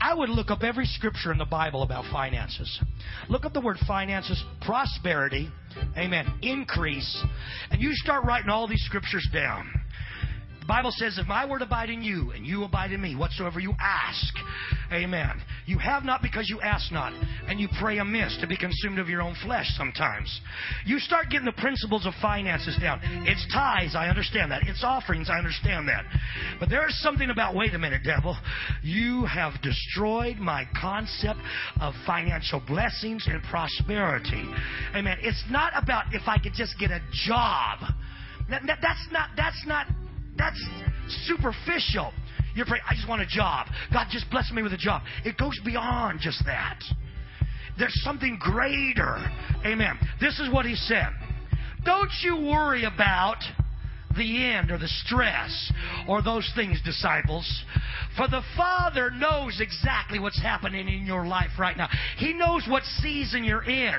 [0.00, 2.80] I would look up every scripture in the Bible about finances.
[3.28, 5.48] Look up the word finances, prosperity,
[5.96, 7.24] amen, increase,
[7.70, 9.68] and you start writing all these scriptures down.
[10.66, 13.60] The Bible says, if my word abide in you and you abide in me, whatsoever
[13.60, 14.34] you ask,
[14.92, 15.40] amen.
[15.64, 17.12] You have not because you ask not,
[17.46, 20.40] and you pray amiss to be consumed of your own flesh sometimes.
[20.84, 22.98] You start getting the principles of finances down.
[23.28, 24.62] It's tithes, I understand that.
[24.66, 26.04] It's offerings, I understand that.
[26.58, 28.36] But there is something about, wait a minute, devil.
[28.82, 31.38] You have destroyed my concept
[31.80, 34.50] of financial blessings and prosperity.
[34.96, 35.18] Amen.
[35.20, 37.78] It's not about if I could just get a job.
[38.50, 39.86] That, that, that's not, that's not
[40.36, 40.62] that's
[41.24, 42.12] superficial.
[42.54, 43.66] You're praying, I just want a job.
[43.92, 45.02] God just bless me with a job.
[45.24, 46.80] It goes beyond just that.
[47.78, 49.18] There's something greater.
[49.64, 49.98] Amen.
[50.20, 51.08] This is what he said.
[51.84, 53.36] Don't you worry about
[54.16, 55.72] the end or the stress
[56.08, 57.64] or those things, disciples.
[58.16, 61.88] For the Father knows exactly what's happening in your life right now.
[62.16, 63.98] He knows what season you're in.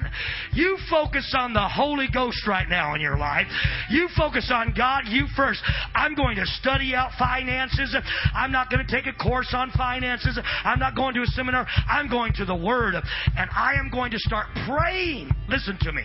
[0.53, 3.47] You focus on the Holy Ghost right now in your life.
[3.89, 5.61] You focus on God, you first.
[5.93, 7.95] I'm going to study out finances.
[8.33, 10.39] I'm not going to take a course on finances.
[10.63, 11.67] I'm not going to a seminar.
[11.87, 12.95] I'm going to the Word.
[12.95, 15.29] And I am going to start praying.
[15.47, 16.03] Listen to me.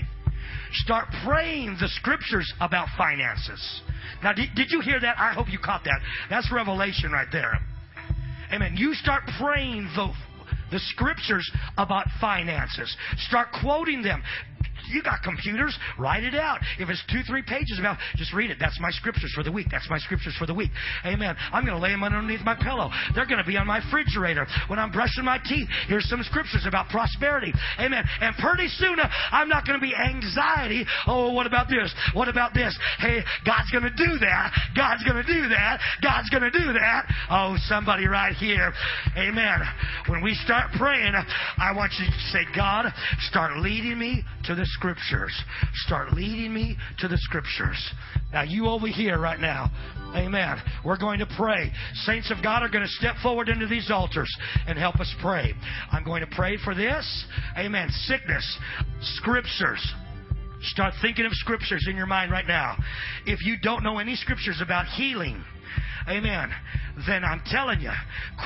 [0.73, 3.83] Start praying the scriptures about finances.
[4.23, 5.17] Now, did, did you hear that?
[5.19, 6.01] I hope you caught that.
[6.31, 7.59] That's revelation right there.
[8.53, 8.75] Amen.
[8.77, 10.13] You start praying the,
[10.71, 12.95] the scriptures about finances.
[13.29, 14.23] Start quoting them.
[14.91, 16.59] You got computers, write it out.
[16.79, 18.59] If it's two, three pages about, just read it.
[18.59, 19.69] That's my scriptures for the week.
[19.71, 20.71] That's my scriptures for the week.
[21.05, 21.37] Amen.
[21.53, 22.91] I'm going to lay them underneath my pillow.
[23.15, 25.69] They're going to be on my refrigerator when I'm brushing my teeth.
[25.89, 27.53] Here's some scriptures about prosperity.
[27.79, 28.05] Amen.
[28.21, 30.85] And pretty soon, uh, I'm not going to be anxiety.
[31.07, 31.93] Oh, what about this?
[32.15, 32.77] What about this?
[32.99, 34.53] Hey, God's going to do that.
[34.77, 35.81] God's going to do that.
[36.03, 37.07] God's going to do that.
[37.31, 38.73] Oh, somebody right here.
[39.17, 39.61] Amen.
[40.09, 42.87] When we start praying, I want you to say, God,
[43.29, 45.33] start leading me to the scriptures.
[45.87, 47.93] Start leading me to the scriptures.
[48.33, 49.71] Now, you over here right now,
[50.15, 50.59] amen.
[50.85, 51.71] We're going to pray.
[52.05, 54.33] Saints of God are going to step forward into these altars
[54.67, 55.53] and help us pray.
[55.91, 57.27] I'm going to pray for this.
[57.57, 57.89] Amen.
[57.91, 58.59] Sickness,
[59.01, 59.95] scriptures.
[60.63, 62.77] Start thinking of scriptures in your mind right now.
[63.27, 65.43] If you don't know any scriptures about healing,
[66.09, 66.51] amen,
[67.07, 67.91] then I'm telling you,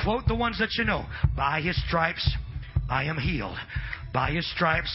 [0.03, 1.05] quote the ones that you know.
[1.35, 2.27] By his stripes,
[2.89, 3.57] I am healed.
[4.17, 4.89] By his stripes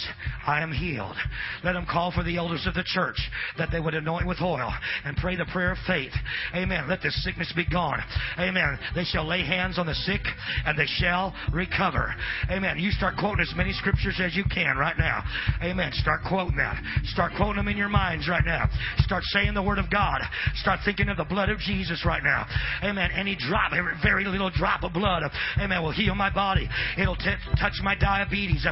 [0.44, 1.14] I am healed.
[1.62, 3.18] Let them call for the elders of the church
[3.56, 4.74] that they would anoint with oil
[5.04, 6.10] and pray the prayer of faith.
[6.56, 6.88] Amen.
[6.88, 8.00] Let this sickness be gone.
[8.40, 8.76] Amen.
[8.96, 10.22] They shall lay hands on the sick
[10.66, 12.12] and they shall recover.
[12.50, 12.80] Amen.
[12.80, 15.22] You start quoting as many scriptures as you can right now.
[15.62, 15.92] Amen.
[15.92, 16.82] Start quoting that.
[17.04, 18.68] Start quoting them in your minds right now.
[18.98, 20.20] Start saying the word of God.
[20.56, 22.44] Start thinking of the blood of Jesus right now.
[22.82, 23.10] Amen.
[23.14, 25.22] Any drop, every very little drop of blood,
[25.60, 26.68] amen, will heal my body.
[26.98, 27.30] It'll t-
[27.60, 28.66] touch my diabetes.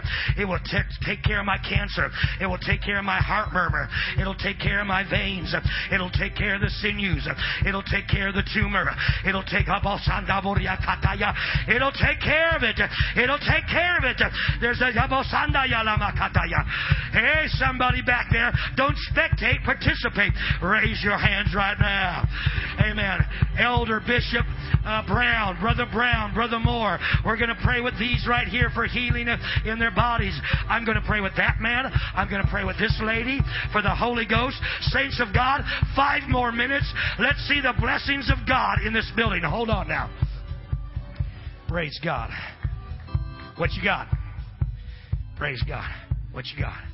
[0.45, 2.11] Will t- take care of my cancer.
[2.41, 3.89] It will take care of my heart murmur.
[4.19, 5.55] It'll take care of my veins.
[5.93, 7.27] It'll take care of the sinews.
[7.67, 8.91] It'll take care of the tumor.
[9.27, 9.69] It'll take
[11.69, 12.81] It'll take care of it.
[13.17, 14.21] It'll take care of it.
[14.61, 14.93] There's a
[17.13, 20.33] Hey, somebody back there, don't spectate, participate.
[20.63, 22.29] Raise your hands right now.
[22.81, 23.21] Amen.
[23.59, 24.47] Elder Bishop
[24.85, 26.99] uh, Brown, Brother Brown, Brother Moore.
[27.25, 29.29] We're going to pray with these right here for healing
[29.67, 29.91] in their
[30.21, 30.41] bodies.
[30.69, 31.91] I'm going to pray with that man.
[32.15, 33.41] I'm going to pray with this lady
[33.73, 34.57] for the Holy Ghost.
[34.93, 35.63] Saints of God,
[35.97, 36.93] five more minutes.
[37.19, 39.43] Let's see the blessings of God in this building.
[39.43, 40.11] Hold on now.
[41.69, 42.31] Praise God.
[43.57, 44.09] What you got?
[45.37, 45.91] Praise God.
[46.33, 46.90] What you got?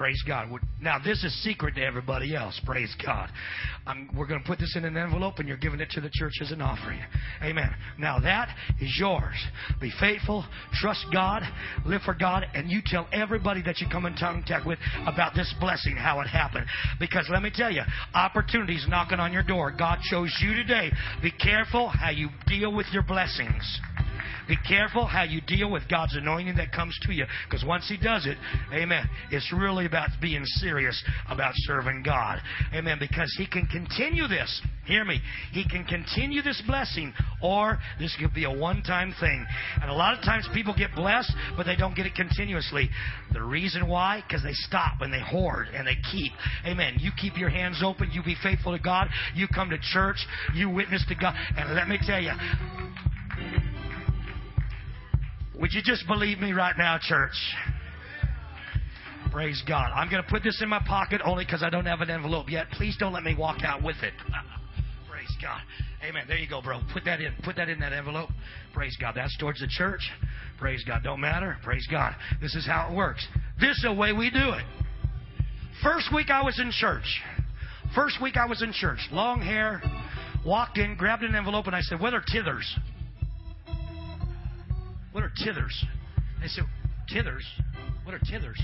[0.00, 0.48] Praise God.
[0.80, 2.58] Now, this is secret to everybody else.
[2.64, 3.28] Praise God.
[3.86, 6.08] I'm, we're going to put this in an envelope and you're giving it to the
[6.10, 7.00] church as an offering.
[7.42, 7.70] Amen.
[7.98, 8.48] Now, that
[8.80, 9.34] is yours.
[9.78, 10.46] Be faithful.
[10.72, 11.42] Trust God.
[11.84, 12.46] Live for God.
[12.54, 16.28] And you tell everybody that you come in contact with about this blessing, how it
[16.28, 16.64] happened.
[16.98, 17.82] Because let me tell you,
[18.14, 19.70] opportunities knocking on your door.
[19.70, 20.90] God chose you today.
[21.22, 23.80] Be careful how you deal with your blessings.
[24.50, 27.24] Be careful how you deal with God's anointing that comes to you.
[27.48, 28.36] Because once He does it,
[28.74, 32.40] amen, it's really about being serious about serving God.
[32.74, 32.96] Amen.
[32.98, 34.60] Because He can continue this.
[34.86, 35.20] Hear me.
[35.52, 39.46] He can continue this blessing, or this could be a one time thing.
[39.80, 42.90] And a lot of times people get blessed, but they don't get it continuously.
[43.32, 44.24] The reason why?
[44.26, 46.32] Because they stop and they hoard and they keep.
[46.66, 46.96] Amen.
[46.98, 48.10] You keep your hands open.
[48.10, 49.10] You be faithful to God.
[49.36, 50.26] You come to church.
[50.56, 51.36] You witness to God.
[51.56, 52.32] And let me tell you,
[55.60, 57.34] would you just believe me right now, church?
[59.30, 59.90] Praise God.
[59.94, 62.50] I'm going to put this in my pocket only because I don't have an envelope
[62.50, 62.68] yet.
[62.72, 64.12] Please don't let me walk out with it.
[65.10, 65.60] Praise God.
[66.02, 66.24] Amen.
[66.26, 66.80] There you go, bro.
[66.92, 67.32] Put that in.
[67.44, 68.30] Put that in that envelope.
[68.72, 69.12] Praise God.
[69.14, 70.00] That's towards the church.
[70.58, 71.02] Praise God.
[71.04, 71.58] Don't matter.
[71.62, 72.14] Praise God.
[72.40, 73.26] This is how it works.
[73.60, 74.64] This is the way we do it.
[75.82, 77.22] First week I was in church.
[77.94, 78.98] First week I was in church.
[79.12, 79.82] Long hair,
[80.44, 82.64] Walked in, grabbed an envelope, and I said, What are tithers?
[85.12, 85.74] What are tithers?
[86.40, 86.64] They said,
[87.12, 87.42] Tithers?
[88.04, 88.60] What are tithers?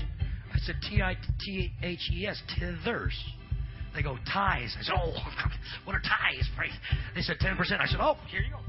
[0.53, 3.11] I said, T I T H E S, tithers.
[3.93, 4.75] They go, tithes.
[4.79, 5.11] I said, Oh,
[5.85, 6.49] what are tithes?
[7.15, 7.57] They said, 10%.
[7.79, 8.59] I said, Oh, here you go.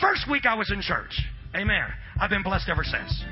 [0.00, 1.20] First week I was in church.
[1.54, 1.84] Amen.
[2.20, 3.24] I've been blessed ever since.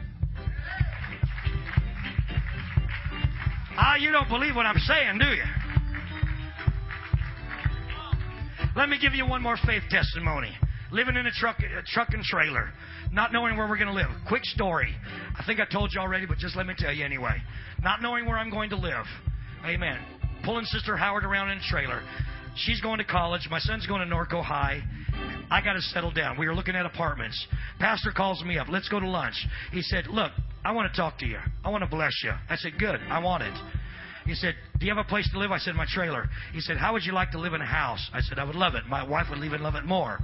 [3.76, 5.42] Ah, you don't believe what I'm saying, do you?
[8.76, 10.50] Let me give you one more faith testimony.
[10.92, 12.68] Living in a truck, a truck and trailer,
[13.12, 14.10] not knowing where we're going to live.
[14.28, 14.94] Quick story.
[15.38, 17.36] I think I told you already, but just let me tell you anyway.
[17.82, 19.06] Not knowing where I'm going to live.
[19.64, 19.98] Amen.
[20.44, 22.02] Pulling Sister Howard around in a trailer.
[22.56, 23.48] She's going to college.
[23.50, 24.82] My son's going to Norco High.
[25.50, 26.38] I got to settle down.
[26.38, 27.46] We were looking at apartments.
[27.78, 28.68] Pastor calls me up.
[28.68, 29.46] Let's go to lunch.
[29.70, 30.32] He said, Look,
[30.62, 31.38] I want to talk to you.
[31.64, 32.32] I want to bless you.
[32.50, 33.00] I said, Good.
[33.08, 33.54] I want it.
[34.24, 35.50] He said, Do you have a place to live?
[35.50, 36.28] I said, My trailer.
[36.52, 38.10] He said, How would you like to live in a house?
[38.12, 38.86] I said, I would love it.
[38.86, 40.18] My wife would even love it more.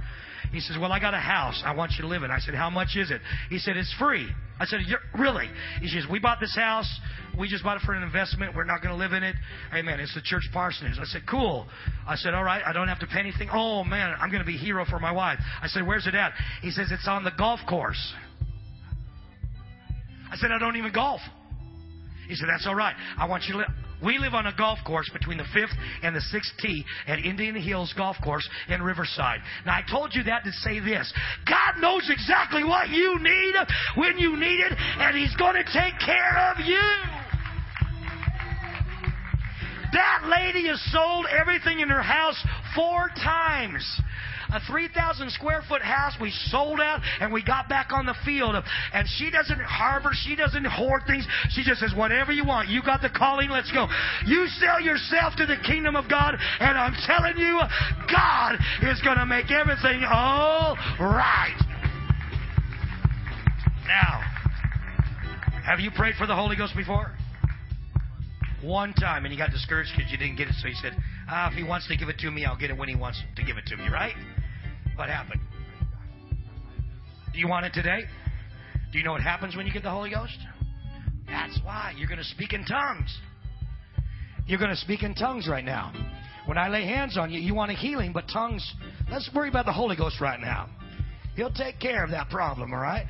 [0.51, 1.61] He says, Well, I got a house.
[1.65, 2.31] I want you to live in.
[2.31, 3.21] I said, How much is it?
[3.49, 4.27] He said, It's free.
[4.59, 4.79] I said,
[5.17, 5.47] Really?
[5.81, 6.89] He says, We bought this house.
[7.37, 8.55] We just bought it for an investment.
[8.55, 9.35] We're not going to live in it.
[9.73, 9.99] Amen.
[9.99, 10.97] It's the church parsonage.
[10.99, 11.67] I said, Cool.
[12.07, 12.61] I said, All right.
[12.65, 13.49] I don't have to pay anything.
[13.51, 14.15] Oh, man.
[14.19, 15.39] I'm going to be a hero for my wife.
[15.61, 16.33] I said, Where's it at?
[16.61, 18.13] He says, It's on the golf course.
[20.31, 21.21] I said, I don't even golf.
[22.27, 22.95] He said, That's all right.
[23.17, 23.69] I want you to live.
[24.03, 25.73] We live on a golf course between the 5th
[26.03, 29.39] and the 6th tee at Indian Hills Golf Course in Riverside.
[29.65, 31.11] Now, I told you that to say this
[31.45, 33.53] God knows exactly what you need
[33.95, 36.79] when you need it, and He's going to take care of you.
[39.91, 42.41] That lady has sold everything in her house
[42.75, 43.83] four times
[44.51, 46.15] a 3,000 square foot house.
[46.19, 48.55] We sold out and we got back on the field.
[48.93, 51.27] And she doesn't harbor, she doesn't hoard things.
[51.49, 52.69] She just says, whatever you want.
[52.69, 53.87] You got the calling, let's go.
[54.25, 57.59] You sell yourself to the kingdom of God, and I'm telling you,
[58.11, 61.57] God is going to make everything all right.
[63.87, 64.21] Now,
[65.65, 67.11] have you prayed for the Holy Ghost before?
[68.63, 70.93] One time, and you got discouraged because you didn't get it, so you said,
[71.29, 73.21] ah, if he wants to give it to me, I'll get it when he wants
[73.35, 74.15] to give it to me, right?
[74.99, 75.39] What happened?
[77.31, 78.01] Do you want it today?
[78.91, 80.37] Do you know what happens when you get the Holy Ghost?
[81.25, 83.17] That's why you're going to speak in tongues.
[84.45, 85.93] You're going to speak in tongues right now.
[86.47, 88.73] When I lay hands on you, you want a healing, but tongues,
[89.09, 90.69] let's worry about the Holy Ghost right now.
[91.37, 93.05] He'll take care of that problem, all right?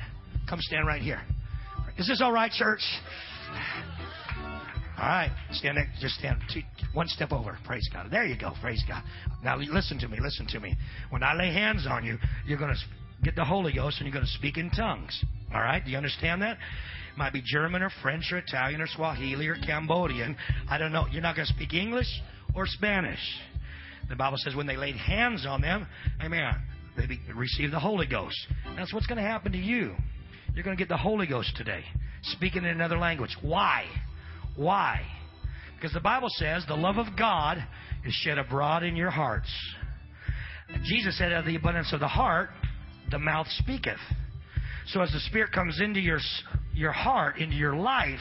[0.48, 1.20] Come stand right here.
[1.98, 2.82] Is this all right, church?
[5.00, 5.88] All right, stand there.
[5.98, 6.60] Just stand two,
[6.92, 7.58] one step over.
[7.64, 8.08] Praise God.
[8.10, 8.52] There you go.
[8.60, 9.02] Praise God.
[9.42, 10.18] Now listen to me.
[10.20, 10.76] Listen to me.
[11.08, 14.12] When I lay hands on you, you're going to get the Holy Ghost and you're
[14.12, 15.24] going to speak in tongues.
[15.54, 15.82] All right?
[15.82, 16.58] Do you understand that?
[17.16, 20.36] Might be German or French or Italian or Swahili or Cambodian.
[20.68, 21.06] I don't know.
[21.10, 22.08] You're not going to speak English
[22.54, 23.20] or Spanish.
[24.10, 25.86] The Bible says when they laid hands on them,
[26.22, 26.56] amen,
[26.98, 28.36] they received the Holy Ghost.
[28.76, 29.94] That's what's going to happen to you.
[30.54, 31.84] You're going to get the Holy Ghost today,
[32.22, 33.34] speaking in another language.
[33.40, 33.86] Why?
[34.56, 35.02] Why?
[35.76, 37.58] Because the Bible says the love of God
[38.04, 39.50] is shed abroad in your hearts.
[40.68, 42.50] And Jesus said, out of the abundance of the heart,
[43.10, 43.98] the mouth speaketh.
[44.88, 46.18] So as the Spirit comes into your,
[46.74, 48.20] your heart, into your life,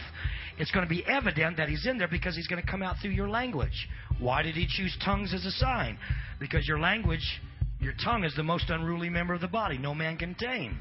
[0.57, 2.95] it's going to be evident that He's in there because He's going to come out
[3.01, 3.87] through your language.
[4.19, 5.97] Why did He choose tongues as a sign?
[6.39, 7.23] Because your language,
[7.79, 9.77] your tongue is the most unruly member of the body.
[9.77, 10.79] No man can tame.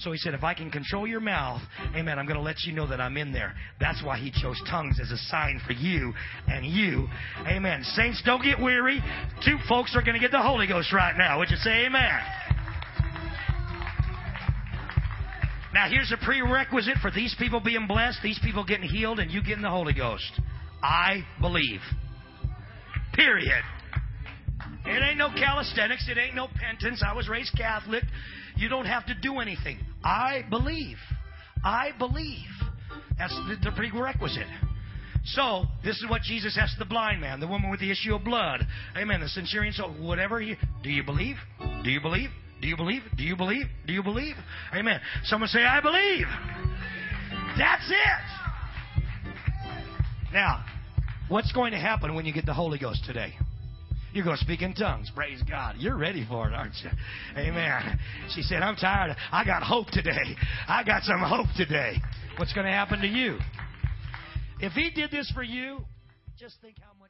[0.00, 1.62] So he said, if I can control your mouth,
[1.94, 3.54] amen, I'm going to let you know that I'm in there.
[3.80, 6.12] That's why he chose tongues as a sign for you
[6.48, 7.08] and you.
[7.46, 7.82] Amen.
[7.82, 9.02] Saints, don't get weary.
[9.44, 11.38] Two folks are going to get the Holy Ghost right now.
[11.38, 12.20] Would you say amen?
[15.72, 19.42] Now, here's a prerequisite for these people being blessed, these people getting healed, and you
[19.42, 20.40] getting the Holy Ghost.
[20.82, 21.80] I believe.
[23.12, 23.62] Period.
[24.86, 26.06] It ain't no calisthenics.
[26.08, 27.02] It ain't no penance.
[27.04, 28.04] I was raised Catholic.
[28.56, 29.78] You don't have to do anything.
[30.02, 30.96] I believe.
[31.64, 32.38] I believe.
[33.18, 34.46] That's the, the prerequisite.
[35.26, 38.24] So, this is what Jesus asked the blind man, the woman with the issue of
[38.24, 38.66] blood.
[38.96, 39.20] Amen.
[39.20, 41.36] The centurion, so whatever you, do you believe?
[41.82, 42.28] Do you believe?
[42.60, 43.02] Do you believe?
[43.16, 43.66] Do you believe?
[43.86, 44.34] Do you believe?
[44.74, 45.00] Amen.
[45.24, 46.26] Someone say, I believe.
[47.56, 48.44] That's it.
[50.32, 50.64] Now,
[51.28, 53.34] what's going to happen when you get the Holy Ghost today?
[54.14, 55.10] You're going to speak in tongues.
[55.12, 55.74] Praise God.
[55.76, 56.90] You're ready for it, aren't you?
[57.36, 57.98] Amen.
[58.32, 59.16] She said, I'm tired.
[59.32, 60.36] I got hope today.
[60.68, 61.96] I got some hope today.
[62.36, 63.38] What's going to happen to you?
[64.60, 65.80] If He did this for you,
[66.38, 67.03] just think how much